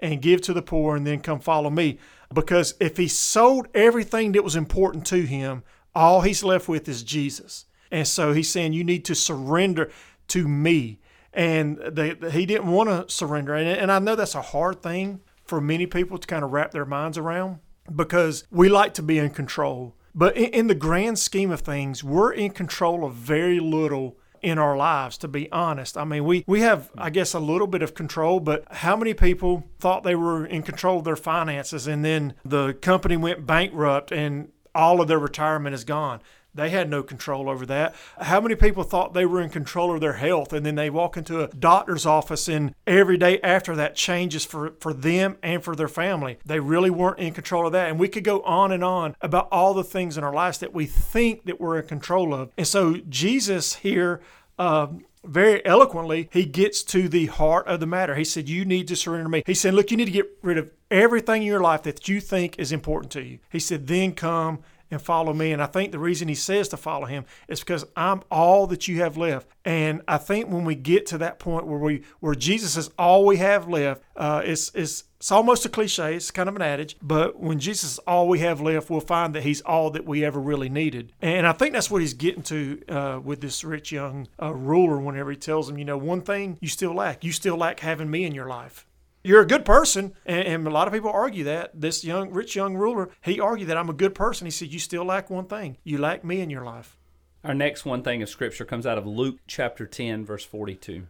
[0.00, 1.98] and give to the poor and then come follow me.
[2.32, 5.62] Because if he sold everything that was important to him,
[5.94, 7.66] all he's left with is Jesus.
[7.90, 9.90] And so he's saying, You need to surrender
[10.28, 11.00] to me.
[11.32, 13.54] And they, he didn't want to surrender.
[13.54, 16.70] And, and I know that's a hard thing for many people to kind of wrap
[16.70, 17.58] their minds around
[17.94, 19.96] because we like to be in control.
[20.14, 24.58] But in, in the grand scheme of things, we're in control of very little in
[24.58, 25.96] our lives, to be honest.
[25.96, 29.14] I mean, we, we have, I guess, a little bit of control, but how many
[29.14, 34.12] people thought they were in control of their finances and then the company went bankrupt
[34.12, 36.20] and all of their retirement is gone?
[36.58, 37.94] They had no control over that.
[38.20, 41.16] How many people thought they were in control of their health and then they walk
[41.16, 45.76] into a doctor's office and every day after that changes for, for them and for
[45.76, 46.38] their family?
[46.44, 47.88] They really weren't in control of that.
[47.88, 50.74] And we could go on and on about all the things in our lives that
[50.74, 52.50] we think that we're in control of.
[52.58, 54.20] And so Jesus here
[54.58, 54.88] uh,
[55.24, 58.14] very eloquently, he gets to the heart of the matter.
[58.14, 59.42] He said, You need to surrender me.
[59.46, 62.20] He said, Look, you need to get rid of everything in your life that you
[62.20, 63.38] think is important to you.
[63.50, 65.52] He said, Then come and follow me.
[65.52, 68.88] And I think the reason he says to follow him is because I'm all that
[68.88, 69.48] you have left.
[69.64, 73.26] And I think when we get to that point where we where Jesus is all
[73.26, 76.14] we have left, uh, it's it's it's almost a cliche.
[76.14, 79.34] It's kind of an adage, but when Jesus is all we have left, we'll find
[79.34, 81.12] that He's all that we ever really needed.
[81.20, 84.98] And I think that's what He's getting to uh, with this rich young uh, ruler.
[84.98, 88.10] Whenever He tells him, you know, one thing you still lack, you still lack having
[88.10, 88.86] me in your life
[89.28, 90.14] you're a good person.
[90.24, 91.78] And, and, a lot of people argue that.
[91.78, 94.46] This young, rich young ruler, he argued that I'm a good person.
[94.46, 95.76] He said, You still lack one thing.
[95.84, 96.96] You lack me in your life.
[97.44, 101.06] Our next one thing of scripture comes out of Luke chapter 10, verse 42.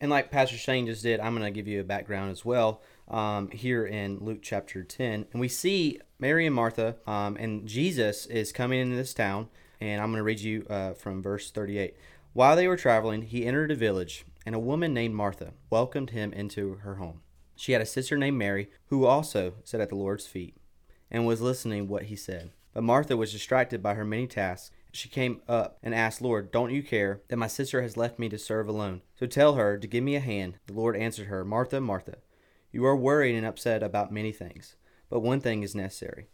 [0.00, 2.82] And like Pastor Shane just did, I'm going to give you a background as well
[3.08, 5.26] um, here in Luke chapter 10.
[5.32, 9.48] And we see Mary and Martha, um, and Jesus is coming into this town.
[9.80, 11.94] And I'm going to read you uh, from verse 38.
[12.32, 16.32] While they were traveling, he entered a village, and a woman named Martha welcomed him
[16.32, 17.22] into her home.
[17.60, 20.56] She had a sister named Mary, who also sat at the Lord's feet
[21.10, 22.52] and was listening what he said.
[22.72, 24.70] But Martha was distracted by her many tasks.
[24.92, 28.30] She came up and asked, Lord, don't you care that my sister has left me
[28.30, 29.02] to serve alone?
[29.14, 30.54] So tell her to give me a hand.
[30.68, 32.16] The Lord answered her, Martha, Martha,
[32.72, 34.76] you are worried and upset about many things,
[35.10, 36.28] but one thing is necessary.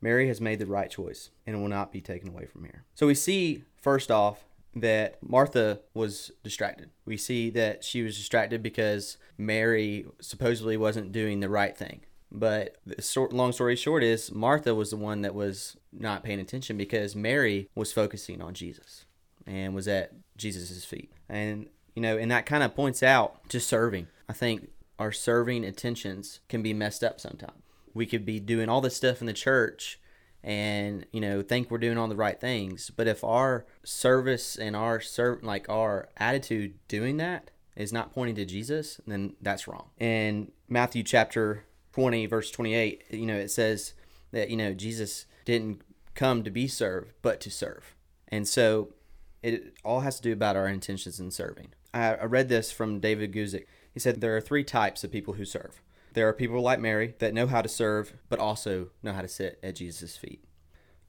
[0.00, 2.84] Mary has made the right choice and will not be taken away from her.
[2.96, 6.90] So we see, first off, that Martha was distracted.
[7.04, 12.02] We see that she was distracted because Mary supposedly wasn't doing the right thing.
[12.30, 16.40] But the short, long story short is Martha was the one that was not paying
[16.40, 19.04] attention because Mary was focusing on Jesus
[19.46, 21.12] and was at Jesus' feet.
[21.28, 24.08] And, you know, and that kind of points out to serving.
[24.28, 27.60] I think our serving intentions can be messed up sometimes.
[27.92, 30.00] We could be doing all this stuff in the church
[30.44, 34.74] and you know think we're doing all the right things but if our service and
[34.74, 39.90] our serve like our attitude doing that is not pointing to jesus then that's wrong
[39.98, 43.94] and matthew chapter 20 verse 28 you know it says
[44.32, 45.82] that you know jesus didn't
[46.14, 47.94] come to be served but to serve
[48.28, 48.88] and so
[49.42, 51.74] It all has to do about our intentions in serving.
[51.92, 53.66] I, I read this from David Guzik.
[53.92, 55.81] He said there are three types of people who serve.
[56.12, 59.28] There are people like Mary that know how to serve, but also know how to
[59.28, 60.44] sit at Jesus' feet.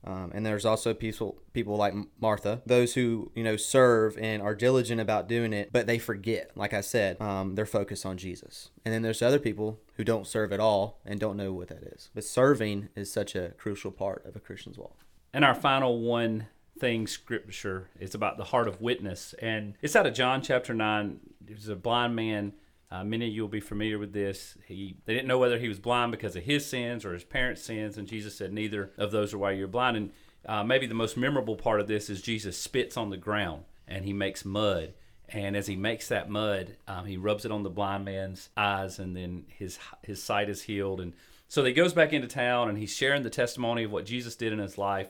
[0.06, 4.54] Um, and there's also people people like Martha, those who you know serve and are
[4.54, 6.52] diligent about doing it, but they forget.
[6.56, 8.70] Like I said, um, they're focused on Jesus.
[8.84, 11.84] And then there's other people who don't serve at all and don't know what that
[11.84, 12.10] is.
[12.14, 14.98] But serving is such a crucial part of a Christian's walk.
[15.34, 16.48] And our final one
[16.80, 21.22] thing scripture is about the heart of witness, and it's out of John chapter nine.
[21.40, 22.54] There's a blind man
[22.94, 24.56] uh, many of you will be familiar with this.
[24.68, 27.64] He they didn't know whether he was blind because of his sins or his parents'
[27.64, 30.12] sins, and Jesus said, "Neither of those are why you're blind." And
[30.46, 34.06] uh, maybe the most memorable part of this is Jesus spits on the ground and
[34.06, 34.94] he makes mud.
[35.30, 39.00] And as he makes that mud, um, he rubs it on the blind man's eyes,
[39.00, 41.00] and then his his sight is healed.
[41.02, 41.14] And
[41.48, 44.54] so he goes back into town, and he's sharing the testimony of what Jesus did
[44.54, 45.10] in his life.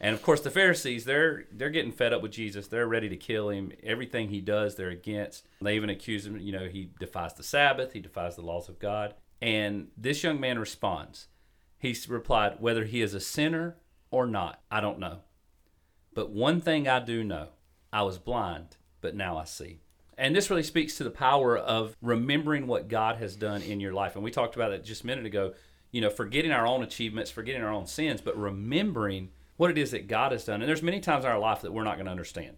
[0.00, 2.66] And of course, the Pharisees, they're they're getting fed up with Jesus.
[2.66, 3.72] They're ready to kill him.
[3.82, 5.46] Everything he does, they're against.
[5.60, 8.78] They even accuse him, you know, he defies the Sabbath, he defies the laws of
[8.78, 9.14] God.
[9.40, 11.28] And this young man responds.
[11.78, 13.76] He replied, Whether he is a sinner
[14.10, 15.18] or not, I don't know.
[16.14, 17.48] But one thing I do know
[17.92, 19.80] I was blind, but now I see.
[20.16, 23.92] And this really speaks to the power of remembering what God has done in your
[23.92, 24.14] life.
[24.14, 25.54] And we talked about that just a minute ago,
[25.90, 29.90] you know, forgetting our own achievements, forgetting our own sins, but remembering what it is
[29.92, 30.60] that God has done.
[30.60, 32.56] And there's many times in our life that we're not going to understand.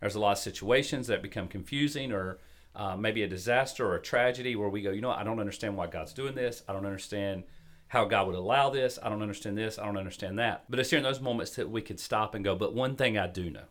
[0.00, 2.38] There's a lot of situations that become confusing or
[2.74, 5.76] uh, maybe a disaster or a tragedy where we go, you know, I don't understand
[5.76, 6.62] why God's doing this.
[6.68, 7.44] I don't understand
[7.88, 8.98] how God would allow this.
[9.02, 9.78] I don't understand this.
[9.78, 10.64] I don't understand that.
[10.68, 13.18] But it's here in those moments that we could stop and go, but one thing
[13.18, 13.64] I do know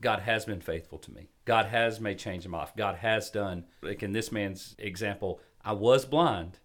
[0.00, 1.30] God has been faithful to me.
[1.44, 2.72] God has made change in my life.
[2.76, 6.58] God has done, like in this man's example, I was blind,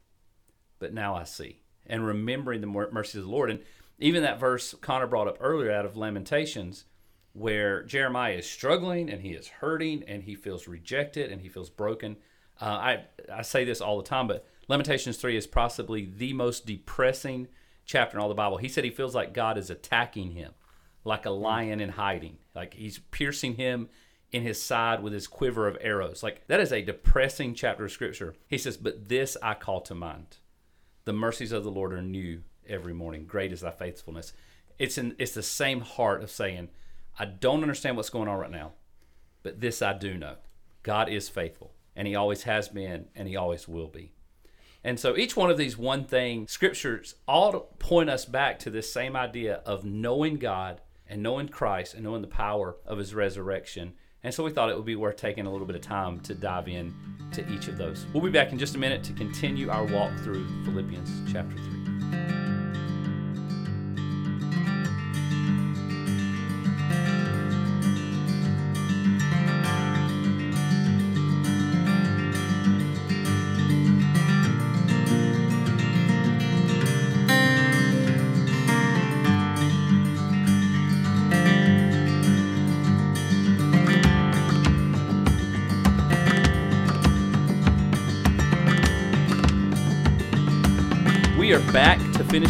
[0.80, 1.60] but now I see.
[1.86, 3.52] And remembering the mercies of the Lord.
[3.52, 3.60] And
[4.00, 6.86] even that verse Connor brought up earlier out of Lamentations,
[7.34, 11.70] where Jeremiah is struggling and he is hurting and he feels rejected and he feels
[11.70, 12.18] broken.
[12.62, 13.04] Uh, I
[13.34, 17.48] I say this all the time, but Lamentations three is possibly the most depressing
[17.86, 18.58] chapter in all the Bible.
[18.58, 20.54] He said he feels like God is attacking him,
[21.04, 23.90] like a lion in hiding, like he's piercing him
[24.32, 26.24] in his side with his quiver of arrows.
[26.24, 28.36] Like that is a depressing chapter of scripture.
[28.48, 30.38] He says, "But this I call to mind:
[31.04, 33.26] the mercies of the Lord are new every morning.
[33.26, 34.34] Great is thy faithfulness.
[34.78, 36.70] It's in it's the same heart of saying,
[37.18, 38.74] I don't understand what's going on right now,
[39.44, 40.36] but this I do know.
[40.84, 44.12] God is faithful, and he always has been, and he always will be.
[44.84, 48.94] And so each one of these one thing scriptures all point us back to this
[48.94, 53.94] same idea of knowing God and knowing Christ and knowing the power of his resurrection.
[54.24, 56.36] And so we thought it would be worth taking a little bit of time to
[56.36, 56.94] dive in
[57.32, 58.06] to each of those.
[58.14, 61.75] We'll be back in just a minute to continue our walk through Philippians chapter 3.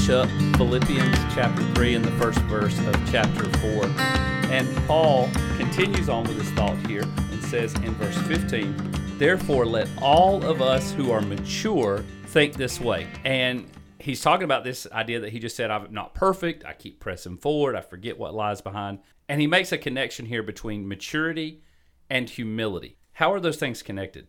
[0.05, 3.85] Finish up Philippians chapter 3 and the first verse of chapter 4.
[4.51, 9.89] And Paul continues on with his thought here and says in verse 15, Therefore, let
[10.01, 13.07] all of us who are mature think this way.
[13.23, 16.65] And he's talking about this idea that he just said, I'm not perfect.
[16.65, 17.75] I keep pressing forward.
[17.75, 18.99] I forget what lies behind.
[19.27, 21.63] And he makes a connection here between maturity
[22.11, 22.97] and humility.
[23.13, 24.27] How are those things connected?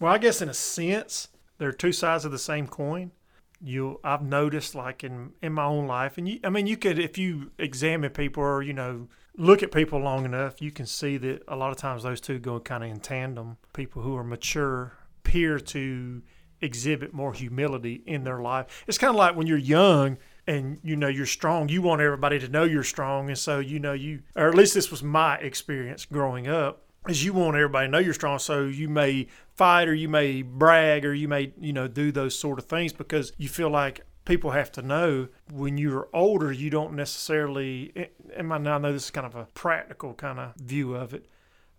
[0.00, 3.12] Well, I guess in a sense, they're two sides of the same coin
[3.60, 6.98] you I've noticed like in in my own life and you, I mean you could
[6.98, 11.16] if you examine people or you know look at people long enough you can see
[11.16, 13.56] that a lot of times those two go kind of in tandem.
[13.72, 14.92] People who are mature
[15.24, 16.22] appear to
[16.60, 18.84] exhibit more humility in their life.
[18.86, 22.38] It's kind of like when you're young and you know you're strong you want everybody
[22.38, 25.36] to know you're strong and so you know you or at least this was my
[25.36, 28.38] experience growing up is you want everybody to know you're strong.
[28.38, 32.38] So you may fight or you may brag or you may you know do those
[32.38, 36.68] sort of things because you feel like people have to know when you're older you
[36.68, 40.54] don't necessarily eh, eh, and I know this is kind of a practical kind of
[40.56, 41.26] view of it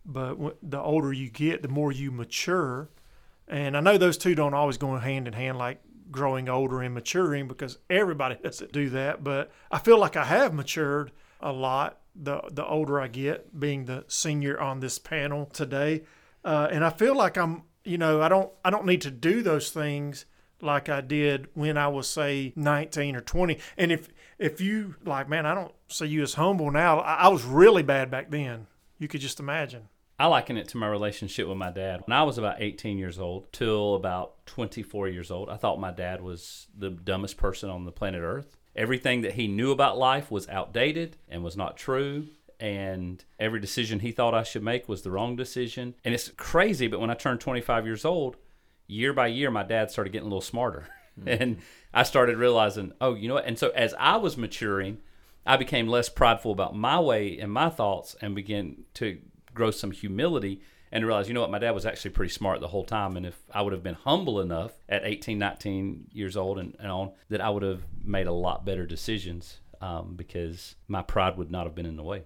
[0.03, 2.89] but the older you get the more you mature.
[3.47, 6.93] And I know those two don't always go hand in hand like growing older and
[6.93, 11.99] maturing because everybody doesn't do that but I feel like I have matured a lot
[12.21, 16.03] the the older I get, being the senior on this panel today,
[16.43, 19.41] uh, and I feel like I'm, you know, I don't I don't need to do
[19.41, 20.25] those things
[20.61, 23.57] like I did when I was say 19 or 20.
[23.77, 26.99] And if if you like, man, I don't see you as humble now.
[26.99, 28.67] I, I was really bad back then.
[28.97, 29.89] you could just imagine.
[30.19, 32.01] I liken it to my relationship with my dad.
[32.05, 35.91] When I was about 18 years old till about 24 years old, I thought my
[35.91, 38.57] dad was the dumbest person on the planet Earth.
[38.79, 42.27] Everything that he knew about life was outdated and was not true.
[42.61, 45.95] And every decision he thought I should make was the wrong decision.
[46.05, 48.37] And it's crazy, but when I turned 25 years old,
[48.87, 50.87] year by year, my dad started getting a little smarter.
[51.19, 51.27] Hmm.
[51.27, 51.57] and
[51.93, 53.45] I started realizing, oh, you know what?
[53.45, 54.99] And so as I was maturing,
[55.45, 59.17] I became less prideful about my way and my thoughts and began to
[59.53, 62.67] grow some humility and realize, you know what, my dad was actually pretty smart the
[62.67, 63.15] whole time.
[63.15, 66.91] And if I would have been humble enough at 18, 19 years old and, and
[66.91, 71.51] on, that I would have made a lot better decisions um, because my pride would
[71.51, 72.23] not have been in the way.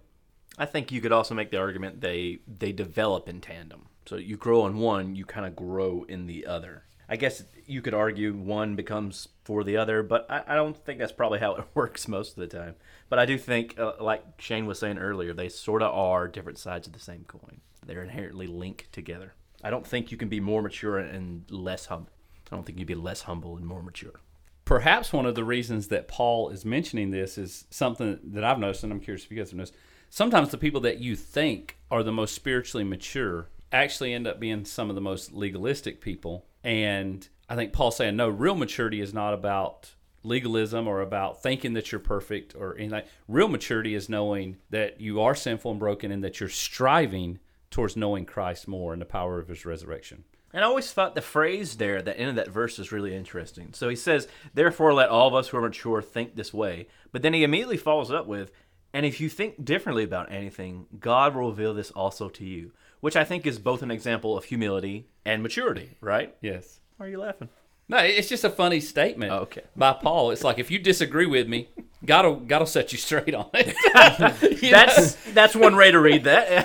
[0.58, 3.88] I think you could also make the argument they they develop in tandem.
[4.06, 6.84] So you grow in one, you kind of grow in the other.
[7.14, 10.98] I guess you could argue one becomes for the other, but I, I don't think
[10.98, 12.74] that's probably how it works most of the time.
[13.08, 16.58] But I do think, uh, like Shane was saying earlier, they sort of are different
[16.58, 17.62] sides of the same coin.
[17.86, 19.36] They're inherently linked together.
[19.64, 22.14] I don't think you can be more mature and less humble.
[22.52, 24.20] I don't think you'd be less humble and more mature.
[24.66, 28.84] Perhaps one of the reasons that Paul is mentioning this is something that I've noticed,
[28.84, 29.76] and I'm curious if you guys have noticed.
[30.10, 34.66] Sometimes the people that you think are the most spiritually mature actually end up being
[34.66, 36.48] some of the most legalistic people.
[36.64, 39.94] And I think Paul's saying, no, real maturity is not about
[40.24, 43.04] legalism or about thinking that you're perfect or anything.
[43.28, 47.40] Real maturity is knowing that you are sinful and broken and that you're striving
[47.70, 50.24] towards knowing Christ more and the power of his resurrection.
[50.54, 53.16] And I always thought the phrase there at the end of that verse is really
[53.16, 53.74] interesting.
[53.74, 56.88] So he says, Therefore, let all of us who are mature think this way.
[57.12, 58.52] But then he immediately follows up with,
[58.94, 62.72] And if you think differently about anything, God will reveal this also to you.
[63.04, 66.34] Which I think is both an example of humility and maturity, right?
[66.40, 66.80] Yes.
[66.96, 67.50] Why are you laughing?
[67.90, 69.64] No, it's just a funny statement Oh, okay.
[69.76, 70.32] by Paul.
[70.32, 71.68] It's like if you disagree with me,
[72.06, 73.76] God will, God will set you straight on it.
[74.64, 74.78] You know?
[74.78, 76.64] That's that's one way to read that.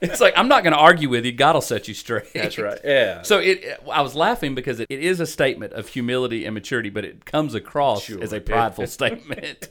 [0.00, 1.32] it's like I'm not going to argue with you.
[1.32, 2.32] God will set you straight.
[2.32, 2.78] That's right.
[2.82, 3.20] Yeah.
[3.20, 6.88] So it, I was laughing because it, it is a statement of humility and maturity,
[6.88, 8.22] but it comes across Sure.
[8.22, 9.68] as a prideful statement.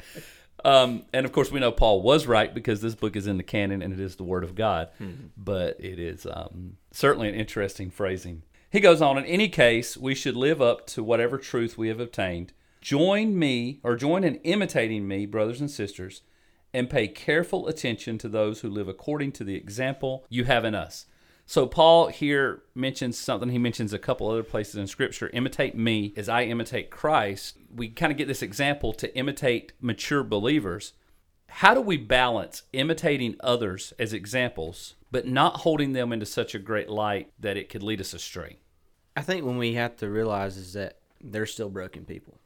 [0.66, 3.43] Um, and of course, we know Paul was right because this book is in the
[3.43, 4.89] canon and it is the Word of God.
[5.38, 8.43] But it is um, certainly an interesting phrasing.
[8.70, 11.99] He goes on, in any case, we should live up to whatever truth we have
[11.99, 12.53] obtained.
[12.82, 16.22] Join me, or join in imitating me, brothers and sisters,
[16.74, 20.74] and pay careful attention to those who live according to the example you have in
[20.74, 21.05] us.
[21.46, 23.50] So Paul here mentions something.
[23.50, 25.30] He mentions a couple other places in Scripture.
[25.34, 27.58] Imitate me as I imitate Christ.
[27.74, 30.94] We kind of get this example to imitate mature believers.
[31.48, 36.60] How do we balance imitating others as examples, but not holding them into such a
[36.60, 38.58] great light that it could lead us astray?
[39.16, 42.39] I think when we have to realize is that they're still broken people,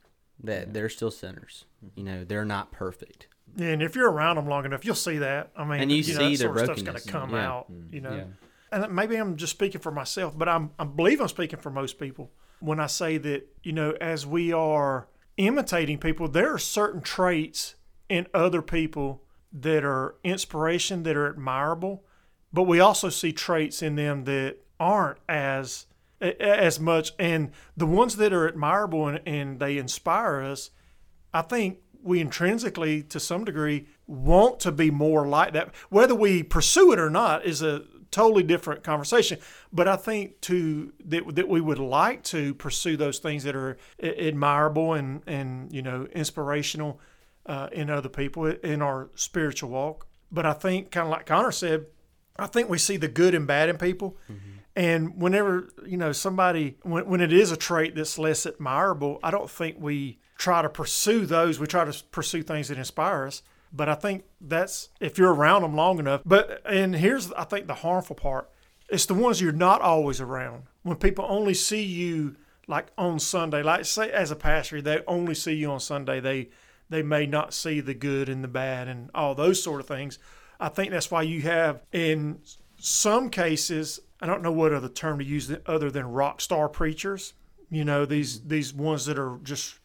[0.43, 1.65] that they're still sinners.
[1.95, 3.27] You know, they're not perfect.
[3.55, 5.51] Yeah, and if you're around them long enough, you'll see that.
[5.55, 7.47] I mean, And you know, see that their sort of stuff's going to come Yeah.
[7.47, 7.71] out.
[7.71, 7.93] Mm.
[7.93, 8.23] You know, Yeah.
[8.71, 11.99] And maybe I'm just speaking for myself, but I'm I believe I'm speaking for most
[11.99, 15.07] people when I say that you know, as we are
[15.37, 17.75] imitating people, there are certain traits
[18.09, 22.03] in other people that are inspiration, that are admirable,
[22.51, 25.85] but we also see traits in them that aren't as
[26.19, 27.13] as much.
[27.19, 30.71] And the ones that are admirable and, and they inspire us,
[31.33, 35.75] I think we intrinsically, to some degree, want to be more like that.
[35.89, 39.39] Whether we pursue it or not is a totally different conversation.
[39.71, 43.77] But I think to that that we would like to pursue those things that are
[44.01, 46.99] admirable and and you know inspirational
[47.45, 50.07] uh, in other people in our spiritual walk.
[50.31, 51.85] But I think, kind of like Connor said,
[52.37, 54.17] I think we see the good and bad in people.
[54.75, 59.31] And whenever, you know, somebody, when, when it is a trait that's less admirable, I
[59.31, 61.59] don't think we try to pursue those.
[61.59, 63.41] We try to pursue things that inspire us.
[63.71, 66.21] But I think that's if you're around them long enough.
[66.25, 68.49] But, and here's, I think, the harmful part
[68.89, 70.63] it's the ones you're not always around.
[70.83, 72.35] When people only see you
[72.67, 76.19] like on Sunday, like say as a pastor, they only see you on Sunday.
[76.19, 76.49] They,
[76.89, 80.19] they may not see the good and the bad and all those sort of things.
[80.59, 82.39] I think that's why you have in
[82.79, 87.33] some cases, I don't know what other term to use other than rock star preachers.
[87.69, 89.79] You know, these these ones that are just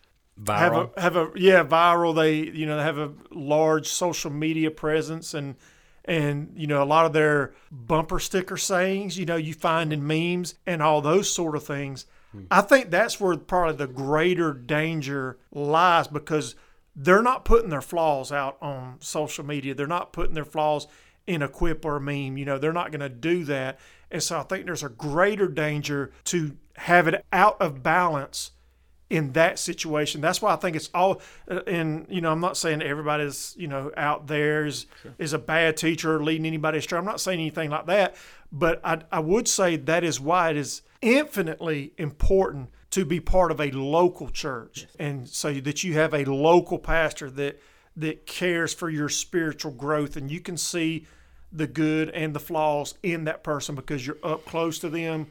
[0.47, 2.14] have a have a yeah viral.
[2.14, 5.57] They you know they have a large social media presence and
[6.05, 9.18] and you know a lot of their bumper sticker sayings.
[9.18, 12.07] You know you find in memes and all those sort of things.
[12.33, 12.45] Hmm.
[12.51, 16.55] I think that's where probably the greater danger lies because
[16.95, 19.74] they're not putting their flaws out on social media.
[19.74, 20.87] They're not putting their flaws
[21.26, 22.37] in a quip or a meme.
[22.37, 23.78] You know, they're not going to do that.
[24.11, 28.51] And so I think there's a greater danger to have it out of balance
[29.13, 30.23] in that situation.
[30.23, 31.21] That's why I think it's all.
[31.49, 34.87] Uh, and you know, I'm not saying everybody's you know out there is
[35.19, 36.99] is a bad teacher or leading anybody astray.
[36.99, 38.17] I'm not saying anything like that.
[38.51, 43.51] But I, I would say that is why it is infinitely important to be part
[43.51, 47.61] of a local church, and so that you have a local pastor that
[47.95, 51.07] that cares for your spiritual growth, and you can see
[51.53, 55.27] the good and the flaws in that person because you're up close to them.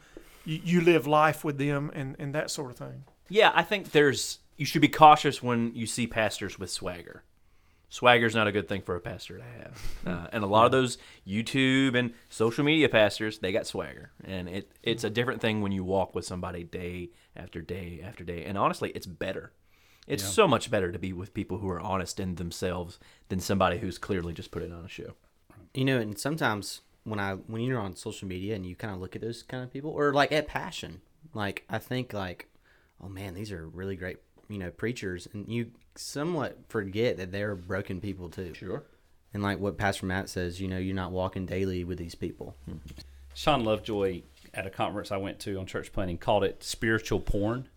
[0.46, 3.06] You, you live life with them, and and that sort of thing.
[3.32, 7.24] Yeah, I think there's you should be cautious when you see pastors with swagger.
[7.88, 10.72] Swagger's not a good thing for a pastor to have, uh, and a lot of
[10.74, 15.62] those YouTube and social media pastors they got swagger, and it it's a different thing
[15.62, 18.44] when you walk with somebody day after day after day.
[18.44, 19.54] And honestly, it's better.
[20.08, 23.78] It's so much better to be with people who are honest in themselves than somebody
[23.78, 25.14] who's clearly just put it on a show.
[25.74, 29.00] You know, and sometimes when I when you're on social media and you kind of
[29.00, 31.00] look at those kind of people, or like at Passion,
[31.34, 32.50] like I think like,
[33.04, 37.56] oh man, these are really great, you know, preachers, and you somewhat forget that they're
[37.56, 38.54] broken people too.
[38.54, 38.84] Sure.
[39.34, 42.56] And like what Pastor Matt says, you know, you're not walking daily with these people.
[42.66, 42.78] Hmm.
[43.34, 44.24] Shawn Lovejoy
[44.54, 47.70] at a conference I went to on church planning called it spiritual porn.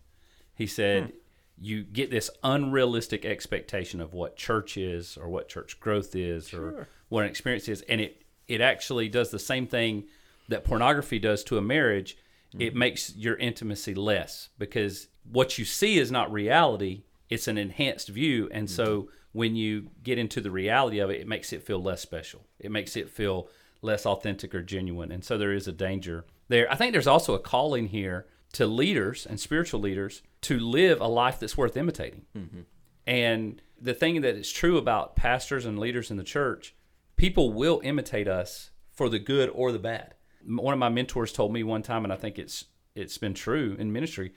[0.53, 1.09] He said hmm.
[1.57, 6.87] you get this unrealistic expectation of what church is or what church growth is or
[7.09, 10.03] what an experience is and it it actually does the same thing
[10.49, 12.17] that pornography does to a marriage.
[12.59, 12.79] It mm-hmm.
[12.79, 18.49] makes your intimacy less because what you see is not reality, it's an enhanced view
[18.51, 19.09] and so mm-hmm.
[19.33, 22.45] when you get into the reality of it, it makes it feel less special.
[22.59, 23.49] It makes it feel
[23.81, 25.11] less authentic or genuine.
[25.11, 26.71] And so there is a danger there.
[26.71, 31.07] I think there's also a calling here to leaders and spiritual leaders to live a
[31.07, 32.23] life that's worth imitating.
[32.37, 32.61] Mm-hmm.
[33.07, 36.75] And the thing that is true about pastors and leaders in the church,
[37.15, 40.14] people will imitate us for the good or the bad.
[40.47, 42.65] M- One of my mentors told me one time, and I think it's
[42.95, 44.33] it's been true in ministry.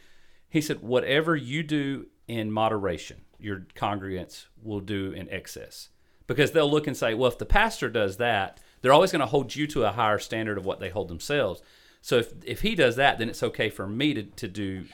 [0.49, 5.91] He said, "Whatever you do in moderation, your congregants will do in excess."
[6.27, 9.27] Because they'll look and say, "Well, if the pastor does that, they're always going to
[9.27, 11.63] hold you to a higher standard of what they hold themselves."
[12.01, 14.85] So if if he does that, then it's okay for me to, to do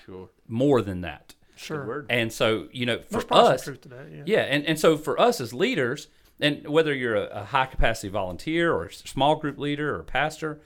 [0.49, 1.35] more than that.
[1.57, 2.05] Sure.
[2.11, 4.11] And so, you know, for us, truth to that.
[4.11, 4.23] Yeah.
[4.27, 6.09] yeah, and, and so for us as leaders,
[6.41, 10.61] and whether you're a, a high capacity volunteer or small group leader or pastor,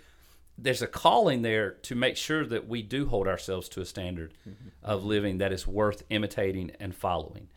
[0.60, 4.34] there's a calling there to make sure that we do hold ourselves to a standard
[4.48, 4.68] mm-hmm.
[4.82, 7.48] of living that is worth imitating and following.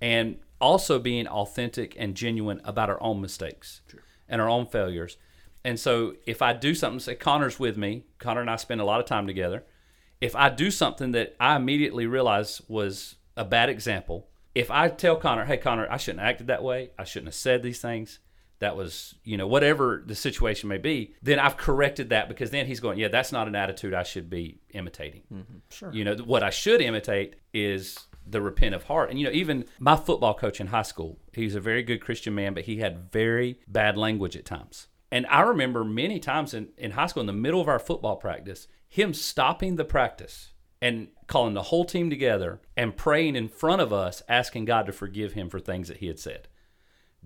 [0.00, 3.82] And also being authentic and genuine about our own mistakes
[4.28, 5.18] and our own failures.
[5.64, 8.84] And so if I do something, say Connor's with me, Connor and I spend a
[8.84, 9.64] lot of time together.
[10.20, 15.16] If I do something that I immediately realize was a bad example, if I tell
[15.16, 18.20] Connor, hey, Connor, I shouldn't have acted that way, I shouldn't have said these things,
[18.58, 22.66] that was, you know, whatever the situation may be, then I've corrected that because then
[22.66, 25.22] he's going, yeah, that's not an attitude I should be imitating.
[25.32, 25.56] Mm-hmm.
[25.70, 25.92] Sure.
[25.92, 29.10] You know, what I should imitate is the repentant heart.
[29.10, 32.34] And, you know, even my football coach in high school, he's a very good Christian
[32.34, 34.88] man, but he had very bad language at times.
[35.12, 38.16] And I remember many times in, in high school, in the middle of our football
[38.16, 40.52] practice, him stopping the practice
[40.82, 44.92] and calling the whole team together and praying in front of us, asking God to
[44.92, 46.48] forgive him for things that he had said.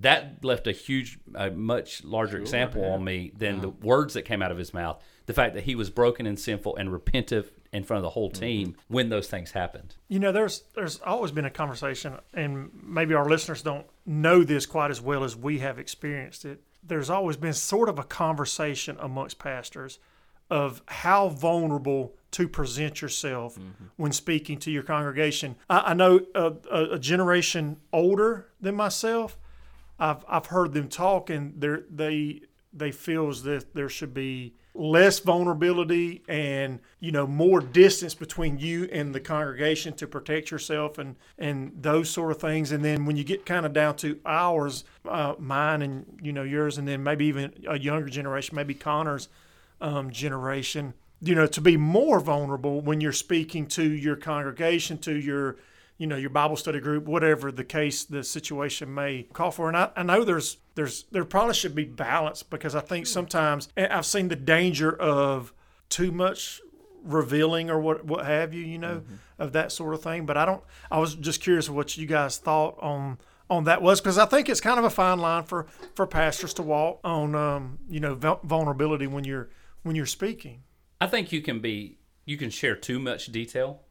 [0.01, 4.43] That left a huge, a much larger example on me than the words that came
[4.43, 5.03] out of his mouth.
[5.27, 8.31] The fact that he was broken and sinful and repentive in front of the whole
[8.31, 8.41] mm-hmm.
[8.41, 9.95] team when those things happened.
[10.09, 14.67] You know, there's there's always been a conversation, and maybe our listeners don't know this
[14.67, 16.63] quite as well as we have experienced it.
[16.83, 19.99] There's always been sort of a conversation amongst pastors
[20.51, 23.85] of how vulnerable to present yourself mm-hmm.
[23.97, 25.57] when speaking to your congregation.
[25.69, 29.39] I, I know a, a, a generation older than myself.
[30.01, 32.41] I've I've heard them talk, and they they
[32.73, 38.89] they feels that there should be less vulnerability and you know more distance between you
[38.93, 42.73] and the congregation to protect yourself and and those sort of things.
[42.73, 46.45] And then when you get kind of down to ours uh, mine and you know
[46.45, 49.29] yours and then maybe even a younger generation maybe connor's
[49.81, 55.15] um, generation you know to be more vulnerable when you're speaking to your congregation to
[55.15, 55.57] your
[56.01, 59.69] you know your bible study group whatever the case the situation may call for.
[59.69, 63.69] And i, I know there's there's there probably should be balance because i think sometimes
[63.77, 65.53] i've seen the danger of
[65.91, 66.63] too much
[67.05, 69.03] revealing or what what have you you know
[69.39, 70.27] of that sort of thing.
[70.27, 73.19] But i don't i was just curious what you guys thought on
[73.51, 76.55] on that was because i think it's kind of a fine line for for pastors
[76.55, 79.51] to walk on um you know vulnerability when you're
[79.83, 80.63] when you're speaking.
[81.01, 83.83] I think you can be you can share too much detail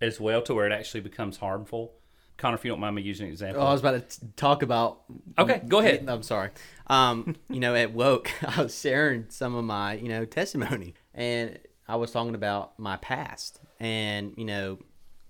[0.00, 1.92] as well to where it actually becomes harmful.
[2.36, 3.62] Connor, if you don't mind me using an example.
[3.62, 5.02] Oh, I was about to talk about.
[5.38, 6.04] Okay, go ahead.
[6.08, 6.50] I'm sorry.
[6.88, 11.58] Um, you know, at woke, I was sharing some of my, you know, testimony, and
[11.86, 14.78] I was talking about my past, and you know,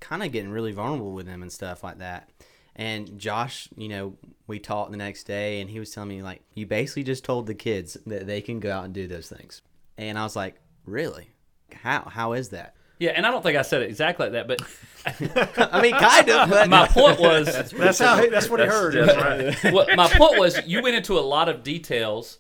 [0.01, 2.31] kind of getting really vulnerable with them and stuff like that.
[2.77, 4.17] And Josh, you know,
[4.47, 7.47] we talked the next day and he was telling me like you basically just told
[7.47, 9.63] the kids that they can go out and do those things.
[9.97, 11.31] And I was like, "Really?
[11.73, 14.49] How how is that?" Yeah, and I don't think I said it exactly like that,
[14.49, 14.63] but
[15.73, 18.23] I mean, kind of, but my point was That's how.
[18.23, 18.95] He, that's what he heard.
[18.95, 19.73] right.
[19.73, 22.39] well, my point was you went into a lot of details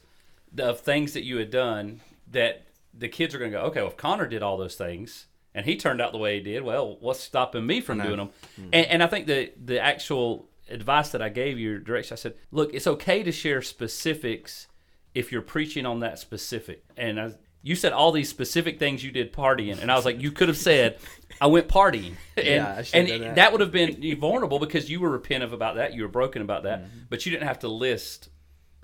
[0.59, 2.01] of things that you had done
[2.31, 5.27] that the kids are going to go, okay, well, if Connor did all those things
[5.55, 8.31] and he turned out the way he did, well, what's stopping me from doing them?
[8.57, 8.69] Hmm.
[8.73, 12.35] And, and I think the the actual advice that I gave you, direction, I said,
[12.51, 14.69] look, it's okay to share specifics
[15.15, 16.85] if you're preaching on that specific.
[16.97, 17.33] And I,
[17.65, 20.47] you said all these specific things you did partying, and I was like, you could
[20.49, 20.99] have said,
[21.41, 23.35] I went partying, and, Yeah, I should've and done that.
[23.37, 26.63] that would have been vulnerable because you were repentant about that, you were broken about
[26.65, 26.99] that, Mm-hmm.
[27.09, 28.29] but you didn't have to list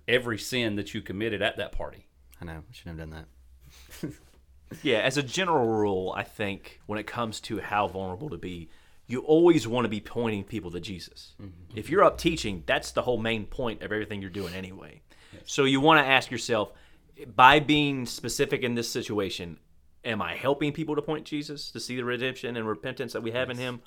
[0.09, 2.07] every sin that you committed at that party.
[2.41, 3.26] I know, I shouldn't have done
[4.03, 4.12] that.
[4.83, 8.70] Yeah, as a general rule, I think when it comes to how vulnerable to be,
[9.09, 11.35] you always want to be pointing people to Jesus.
[11.74, 15.03] If you're up teaching, that's the whole main point of everything you're doing anyway.
[15.45, 16.72] So you want to ask yourself,
[17.26, 19.58] by being specific in this situation,
[20.04, 23.30] am I helping people to point Jesus to see the redemption and repentance that we
[23.32, 23.80] have in Him,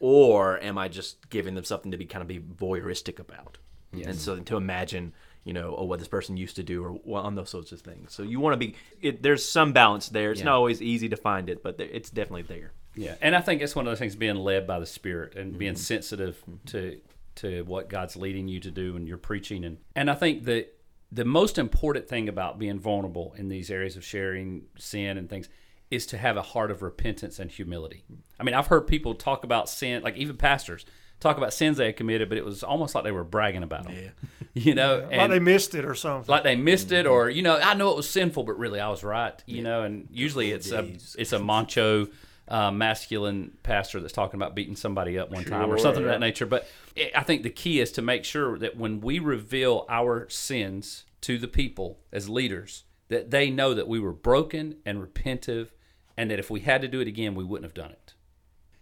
[0.00, 3.58] or am I just giving them something to be kind of be voyeuristic about?
[3.92, 7.24] And so to imagine, you know, oh, what this person used to do, or well,
[7.24, 8.12] on those sorts of things.
[8.14, 8.76] So you want to be.
[9.02, 10.30] It, there's some balance there.
[10.30, 10.46] It's Yeah.
[10.46, 12.72] not always easy to find it, but it's definitely there.
[12.94, 15.58] Yeah, and I think it's one of those things being led by the Spirit and
[15.58, 15.80] being Mm-hmm.
[15.80, 17.00] sensitive to
[17.36, 20.72] to what God's leading you to do when you're preaching, and and I think that
[21.12, 25.48] the most important thing about being vulnerable in these areas of sharing sin and things
[25.90, 28.04] is to have a heart of repentance and humility.
[28.38, 30.86] I mean, I've heard people talk about sin, like even pastors
[31.18, 33.84] talk about sins they had committed, but it was almost like they were bragging about
[33.84, 33.94] them.
[33.94, 34.10] Yeah.
[34.52, 36.28] You know, Like and they missed it or something.
[36.30, 37.12] like they missed it Mm-hmm.
[37.14, 39.84] or you know i know it was sinful but really i was right you know
[39.84, 40.80] and usually it's a
[41.16, 42.08] it's a macho
[42.50, 46.08] uh, masculine pastor that's talking about beating somebody up one time or Sure, something of
[46.08, 49.18] that nature but it, i think the key is to make sure that when we
[49.18, 54.76] reveal our sins to the people as leaders that they know that we were broken
[54.84, 55.68] and repentive
[56.16, 58.14] and that if we had to do it again we wouldn't have done it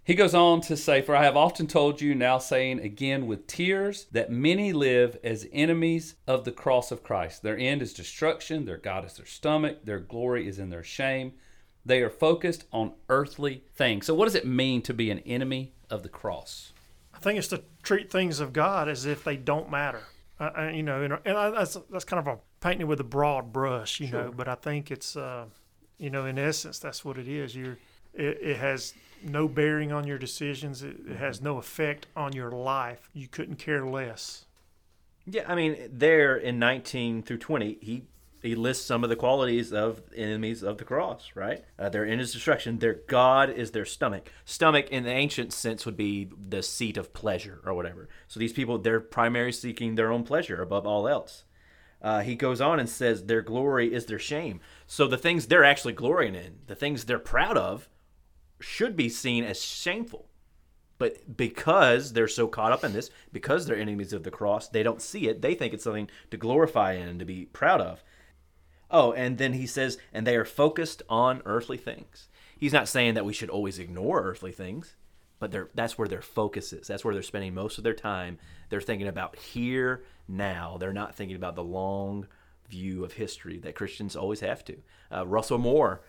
[0.08, 3.46] he goes on to say, For I have often told you, now saying again with
[3.46, 7.42] tears, that many live as enemies of the cross of Christ.
[7.42, 11.34] Their end is destruction, their God is their stomach, their glory is in their shame.
[11.84, 14.06] They are focused on earthly things.
[14.06, 16.72] So, what does it mean to be an enemy of the cross?
[17.14, 20.02] I think it's to treat things of God as if they don't matter.
[20.38, 23.04] Uh, uh, you know, and, and I, that's that's kind of a painting with a
[23.04, 24.32] broad brush, you know.
[24.34, 25.46] But I think it's, uh,
[25.98, 27.56] you know, in essence, that's what it is.
[27.56, 27.78] You're,
[28.14, 30.82] it, it has no bearing on your decisions.
[30.82, 33.08] It, it has no effect on your life.
[33.12, 34.44] You couldn't care less.
[35.26, 38.04] Yeah, I mean, there in 19 through 20, he
[38.42, 41.64] he lists some of the qualities of enemies of the cross, right?
[41.78, 42.78] Uh, they're in his destruction.
[42.78, 44.30] Their God is their stomach.
[44.44, 48.08] Stomach, in the ancient sense, would be the seat of pleasure or whatever.
[48.28, 51.44] So these people, they're primarily seeking their own pleasure above all else.
[52.00, 54.60] Uh, he goes on and says their glory is their shame.
[54.86, 57.88] So the things they're actually glorying in, the things they're proud of,
[58.60, 60.28] should be seen as shameful.
[60.98, 64.82] But because they're so caught up in this, because they're enemies of the cross, they
[64.82, 65.42] don't see it.
[65.42, 68.02] They think it's something to glorify in and to be proud of.
[68.90, 72.28] Oh, and then he says, and they are focused on earthly things.
[72.58, 74.96] He's not saying that we should always ignore earthly things,
[75.38, 76.88] but that's where their focus is.
[76.88, 78.38] That's where they're spending most of their time.
[78.70, 80.76] They're thinking about here, now.
[80.78, 82.26] They're not thinking about the long
[82.68, 84.76] view of history that Christians always have to.
[85.10, 86.02] Uh, Russell Moore,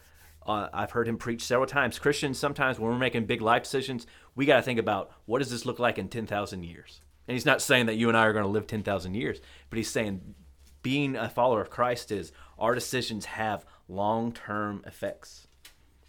[0.46, 1.98] uh, I've heard him preach several times.
[1.98, 4.06] Christians, sometimes when we're making big life decisions,
[4.36, 7.02] we got to think about what does this look like in 10,000 years?
[7.28, 9.78] And he's not saying that you and I are going to live 10,000 years, but
[9.78, 10.36] he's saying
[10.82, 15.48] being a follower of Christ is our decisions have long term effects.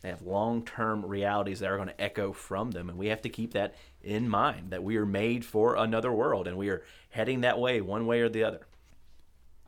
[0.02, 2.88] They have long term realities that are going to echo from them.
[2.88, 6.48] And we have to keep that in mind that we are made for another world
[6.48, 8.66] and we are heading that way, one way or the other.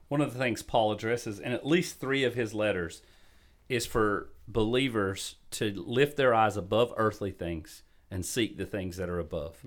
[0.08, 3.02] One of the things Paul addresses in at least three of his letters
[3.68, 9.08] is for believers to lift their eyes above earthly things and seek the things that
[9.08, 9.58] are above.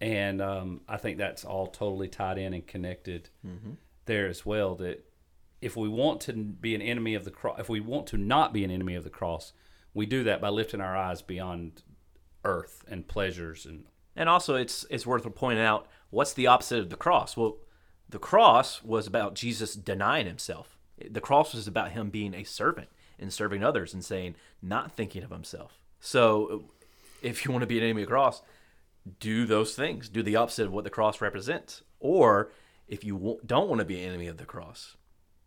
[0.00, 3.28] And um, I think that's all totally tied in and connected
[4.06, 4.74] there as well.
[4.74, 5.04] That
[5.60, 8.52] if we want to be an enemy of the cross, if we want to not
[8.52, 9.52] be an enemy of the cross,
[9.92, 11.82] we do that by lifting our eyes beyond
[12.44, 13.84] earth and pleasures and
[14.16, 17.36] And also, it's it's worth pointing out what's the opposite of the cross.
[17.36, 17.58] Well,
[18.08, 20.78] the cross was about Jesus denying himself.
[21.10, 22.88] The cross was about him being a servant
[23.18, 25.80] and serving others and saying, not thinking of himself.
[26.00, 26.66] So,
[27.22, 28.42] if you want to be an enemy of the cross,
[29.18, 30.08] do those things.
[30.08, 31.82] Do the opposite of what the cross represents.
[31.98, 32.50] Or
[32.88, 34.96] if you w- don't want to be an enemy of the cross,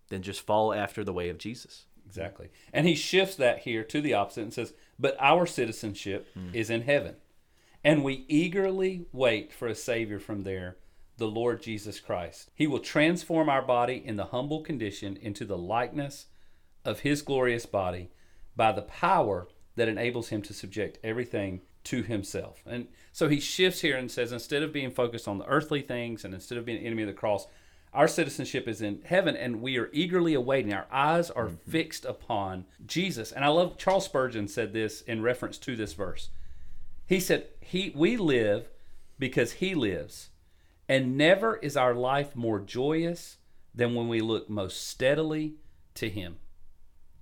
[0.10, 1.86] then just follow after the way of Jesus.
[2.06, 2.50] Exactly.
[2.72, 6.50] And he shifts that here to the opposite and says, But our citizenship hmm.
[6.54, 7.16] is in heaven.
[7.84, 10.78] And we eagerly wait for a Savior from there,
[11.18, 12.50] the Lord Jesus Christ.
[12.56, 16.28] He will transform our body in the humble condition into the likeness
[16.86, 18.10] of His glorious body
[18.56, 22.64] by the power that enables Him to subject everything to Himself.
[22.66, 26.24] And so He shifts here and says, instead of being focused on the earthly things
[26.24, 27.48] and instead of being an enemy of the cross,
[27.94, 30.74] our citizenship is in heaven and we are eagerly awaiting.
[30.74, 31.72] Our eyes are mm-hmm.
[31.72, 33.32] fixed upon Jesus.
[33.32, 36.30] And I love Charles Spurgeon said this in reference to this verse.
[37.06, 38.70] He said, "He we live
[39.18, 40.30] because he lives,
[40.88, 43.38] and never is our life more joyous
[43.74, 45.56] than when we look most steadily
[45.96, 46.38] to him."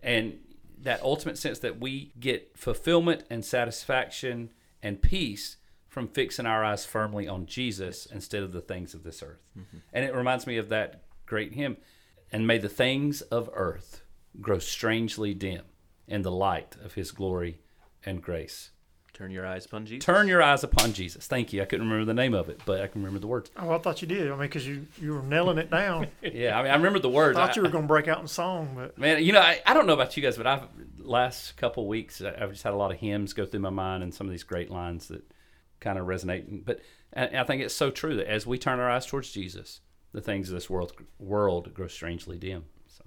[0.01, 0.39] And
[0.81, 4.49] that ultimate sense that we get fulfillment and satisfaction
[4.85, 5.57] and peace
[5.87, 9.49] from fixing our eyes firmly on Jesus instead of the things of this earth.
[9.57, 9.77] Mm-hmm.
[9.91, 11.77] And it reminds me of that great hymn,
[12.31, 14.03] and may the things of earth
[14.39, 15.63] grow strangely dim
[16.07, 17.61] in the light of his glory
[18.05, 18.69] and grace.
[19.11, 20.05] Turn your eyes upon Jesus.
[20.05, 21.25] Turn your eyes upon Jesus.
[21.25, 21.61] Thank you.
[21.61, 23.49] I couldn't remember the name of it, but I can remember the words.
[23.57, 24.27] Oh, I thought you did.
[24.27, 26.09] I mean, because you, you were nailing it down.
[26.21, 27.37] yeah, I mean, I remember the words.
[27.37, 29.61] I thought you were going to break out in song, but man, you know, I,
[29.65, 30.63] I don't know about you guys, but I've
[31.05, 34.13] last couple weeks I've just had a lot of hymns go through my mind and
[34.13, 35.23] some of these great lines that
[35.79, 36.65] kind of resonate.
[36.65, 36.81] But
[37.15, 39.81] I think it's so true that as we turn our eyes towards Jesus,
[40.11, 42.65] the things of this world world grow strangely dim.
[42.87, 43.03] So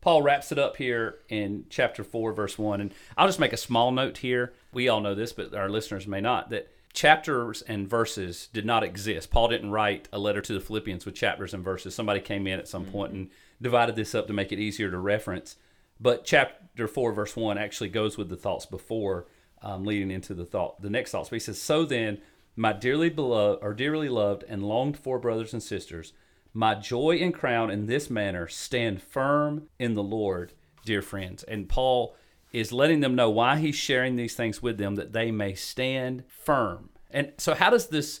[0.00, 3.58] Paul wraps it up here in chapter four, verse one, and I'll just make a
[3.58, 4.54] small note here.
[4.72, 8.82] We all know this, but our listeners may not that chapters and verses did not
[8.82, 9.30] exist.
[9.30, 11.94] Paul didn't write a letter to the Philippians with chapters and verses.
[11.94, 13.20] Somebody came in at some point mm-hmm.
[13.22, 13.30] and
[13.60, 15.56] divided this up to make it easier to reference.
[16.00, 19.26] But chapter 4, verse 1 actually goes with the thoughts before
[19.62, 21.30] um, leading into the thought, the next thoughts.
[21.30, 22.18] But he says, "So then,
[22.54, 26.12] my dearly beloved, or dearly loved and longed for brothers and sisters,
[26.52, 30.52] my joy and crown in this manner, stand firm in the Lord,
[30.84, 32.14] dear friends." And Paul
[32.52, 36.24] is letting them know why he's sharing these things with them that they may stand
[36.28, 36.90] firm.
[37.10, 38.20] And so, how does this,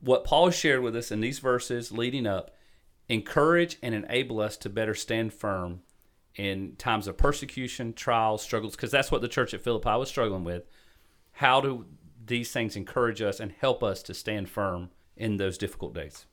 [0.00, 2.56] what Paul shared with us in these verses leading up,
[3.08, 5.82] encourage and enable us to better stand firm
[6.36, 10.44] in times of persecution, trials, struggles, because that's what the church at Philippi was struggling
[10.44, 10.64] with.
[11.32, 11.86] How do
[12.24, 16.26] these things encourage us and help us to stand firm in those difficult days?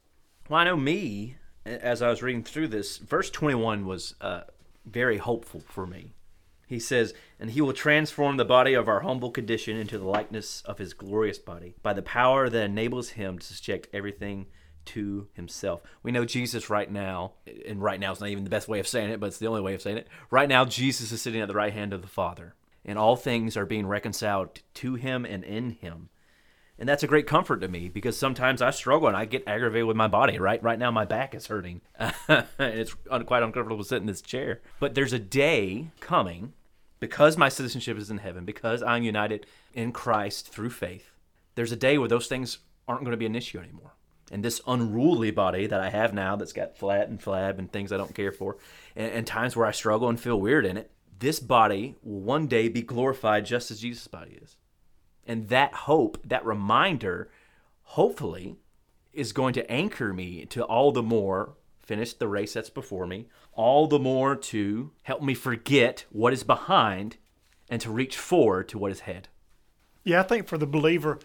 [0.48, 1.36] Well, I know me,
[1.66, 4.42] as I was reading through this, verse 21 was uh,
[4.86, 6.14] very hopeful for me.
[6.68, 10.62] He says, And he will transform the body of our humble condition into the likeness
[10.62, 14.46] of his glorious body by the power that enables him to subject everything
[14.90, 15.82] to himself.
[16.02, 17.34] We know Jesus right now,
[17.68, 19.48] and right now is not even the best way of saying it, but it's the
[19.48, 20.08] only way of saying it.
[20.32, 23.56] Right now, Jesus is sitting at the right hand of the Father, and all things
[23.56, 26.10] are being reconciled to him and in him.
[26.80, 29.86] And that's a great comfort to me because sometimes I struggle and I get aggravated
[29.86, 30.64] with my body, right?
[30.64, 31.82] Right now, my back is hurting.
[32.00, 34.62] and it's quite uncomfortable to sit in this chair.
[34.80, 36.54] But there's a day coming
[37.02, 41.12] because my citizenship is in heaven, because I'm united in Christ through faith.
[41.56, 43.92] There's a day where those things aren't going to be an issue anymore
[44.32, 47.92] and this unruly body that I have now that's got flat and flab and things
[47.92, 48.58] I don't care for,
[48.96, 52.48] and, and, times where I struggle and feel weird in it, this body will one
[52.48, 54.58] day be glorified just as Jesus' body is.
[55.26, 57.30] And that hope, that reminder,
[57.82, 58.56] hopefully,
[59.14, 61.56] is going to anchor me to all the more
[61.90, 66.44] finish the race that's before me, all the more to help me forget what is
[66.44, 67.18] behind
[67.68, 69.28] and to reach forward to what is ahead.
[70.04, 71.18] Yeah, I think for the believer,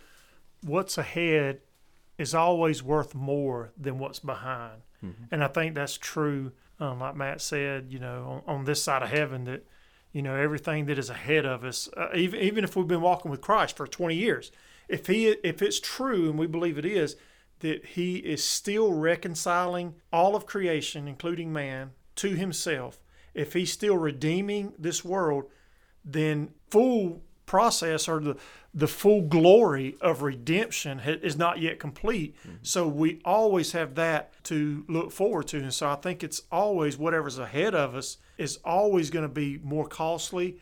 [0.63, 1.61] what's ahead
[2.19, 4.83] is always worth more than what's behind.
[5.05, 5.25] Mm-hmm.
[5.31, 6.53] And I think that's true.
[6.81, 9.67] Um, like Matt said, you know, on, on, this side of heaven, that
[10.13, 13.31] you know everything that is ahead of us, uh, even even if we've been walking
[13.31, 14.51] with Christ for 20 years,
[14.89, 17.17] if he if it's true and we believe it is,
[17.61, 23.01] that he is still reconciling all of creation, including man, to himself.
[23.35, 25.45] If he's still redeeming this world,
[26.05, 28.37] then full process or the
[28.77, 32.35] the full glory of redemption is not yet complete.
[32.41, 32.57] Mm-hmm.
[32.63, 35.59] So we always have that to look forward to.
[35.59, 39.61] And so I think it's always whatever's ahead of us is always going to be
[39.63, 40.59] more costly,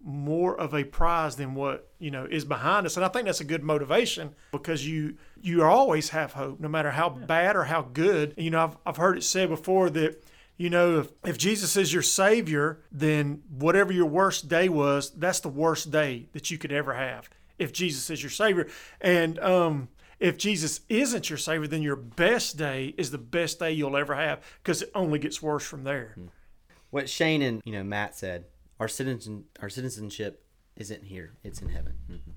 [0.00, 2.96] more of a prize than what you know is behind us.
[2.96, 6.92] And I think that's a good motivation because you you always have hope, no matter
[6.92, 8.34] how bad or how good.
[8.36, 10.22] You know, I've I've heard it said before that
[10.56, 15.40] you know, if, if Jesus is your Savior, then whatever your worst day was, that's
[15.40, 17.28] the worst day that you could ever have
[17.58, 18.66] if Jesus is your Savior.
[19.00, 19.88] And um,
[20.18, 24.14] if Jesus isn't your Savior, then your best day is the best day you'll ever
[24.14, 26.12] have because it only gets worse from there.
[26.14, 26.26] Hmm.
[26.90, 28.44] What Shane and you know Matt said,
[28.80, 30.44] our citizen our citizenship
[30.76, 31.94] isn't here; it's in heaven.
[32.10, 32.30] Mm-hmm.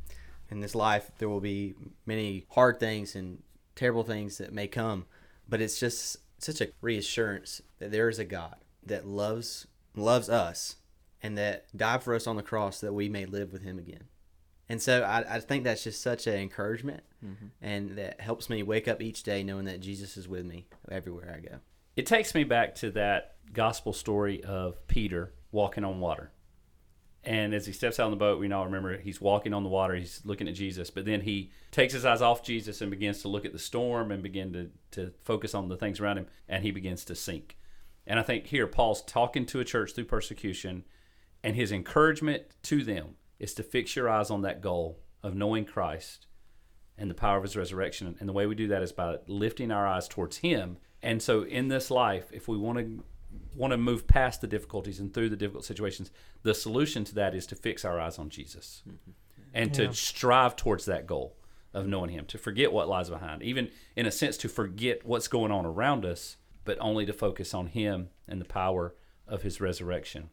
[0.49, 3.41] In this life, there will be many hard things and
[3.75, 5.05] terrible things that may come,
[5.47, 10.77] but it's just such a reassurance that there is a God that loves loves us
[11.21, 14.05] and that died for us on the cross that we may live with him again.
[14.69, 17.47] And so I, I think that's just such an encouragement, mm-hmm.
[17.59, 21.35] and that helps me wake up each day knowing that Jesus is with me everywhere
[21.35, 21.55] I go.
[21.95, 26.31] It takes me back to that gospel story of Peter walking on water.
[27.23, 29.69] And as he steps out on the boat, we now remember he's walking on the
[29.69, 33.21] water, he's looking at Jesus, but then he takes his eyes off Jesus and begins
[33.21, 36.27] to look at the storm and begin to, to focus on the things around him,
[36.47, 37.57] and he begins to sink.
[38.07, 40.85] And I think here Paul's talking to a church through persecution,
[41.43, 45.65] and his encouragement to them is to fix your eyes on that goal of knowing
[45.65, 46.25] Christ
[46.97, 48.15] and the power of his resurrection.
[48.19, 50.77] And the way we do that is by lifting our eyes towards him.
[51.01, 53.03] And so in this life, if we want to
[53.55, 56.11] want to move past the difficulties and through the difficult situations,
[56.43, 59.11] the solution to that is to fix our eyes on Jesus mm-hmm.
[59.53, 61.35] and to strive towards that goal
[61.73, 65.27] of knowing him, to forget what lies behind, even in a sense to forget what's
[65.27, 68.95] going on around us, but only to focus on him and the power
[69.27, 70.29] of his resurrection.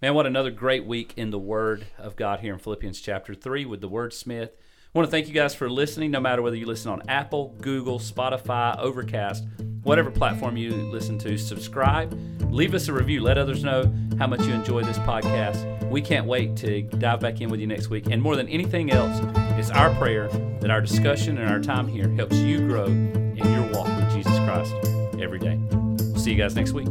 [0.00, 3.64] Man, what another great week in the Word of God here in Philippians chapter 3
[3.64, 4.50] with the Wordsmith.
[4.98, 8.00] Want to thank you guys for listening, no matter whether you listen on Apple, Google,
[8.00, 9.46] Spotify, Overcast,
[9.84, 11.38] whatever platform you listen to.
[11.38, 12.18] Subscribe,
[12.50, 15.88] leave us a review, let others know how much you enjoy this podcast.
[15.88, 18.08] We can't wait to dive back in with you next week.
[18.10, 19.20] And more than anything else,
[19.56, 20.26] it's our prayer
[20.58, 24.36] that our discussion and our time here helps you grow in your walk with Jesus
[24.40, 24.74] Christ
[25.22, 25.60] every day.
[25.70, 26.88] We'll see you guys next week.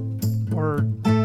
[0.50, 1.17] Word.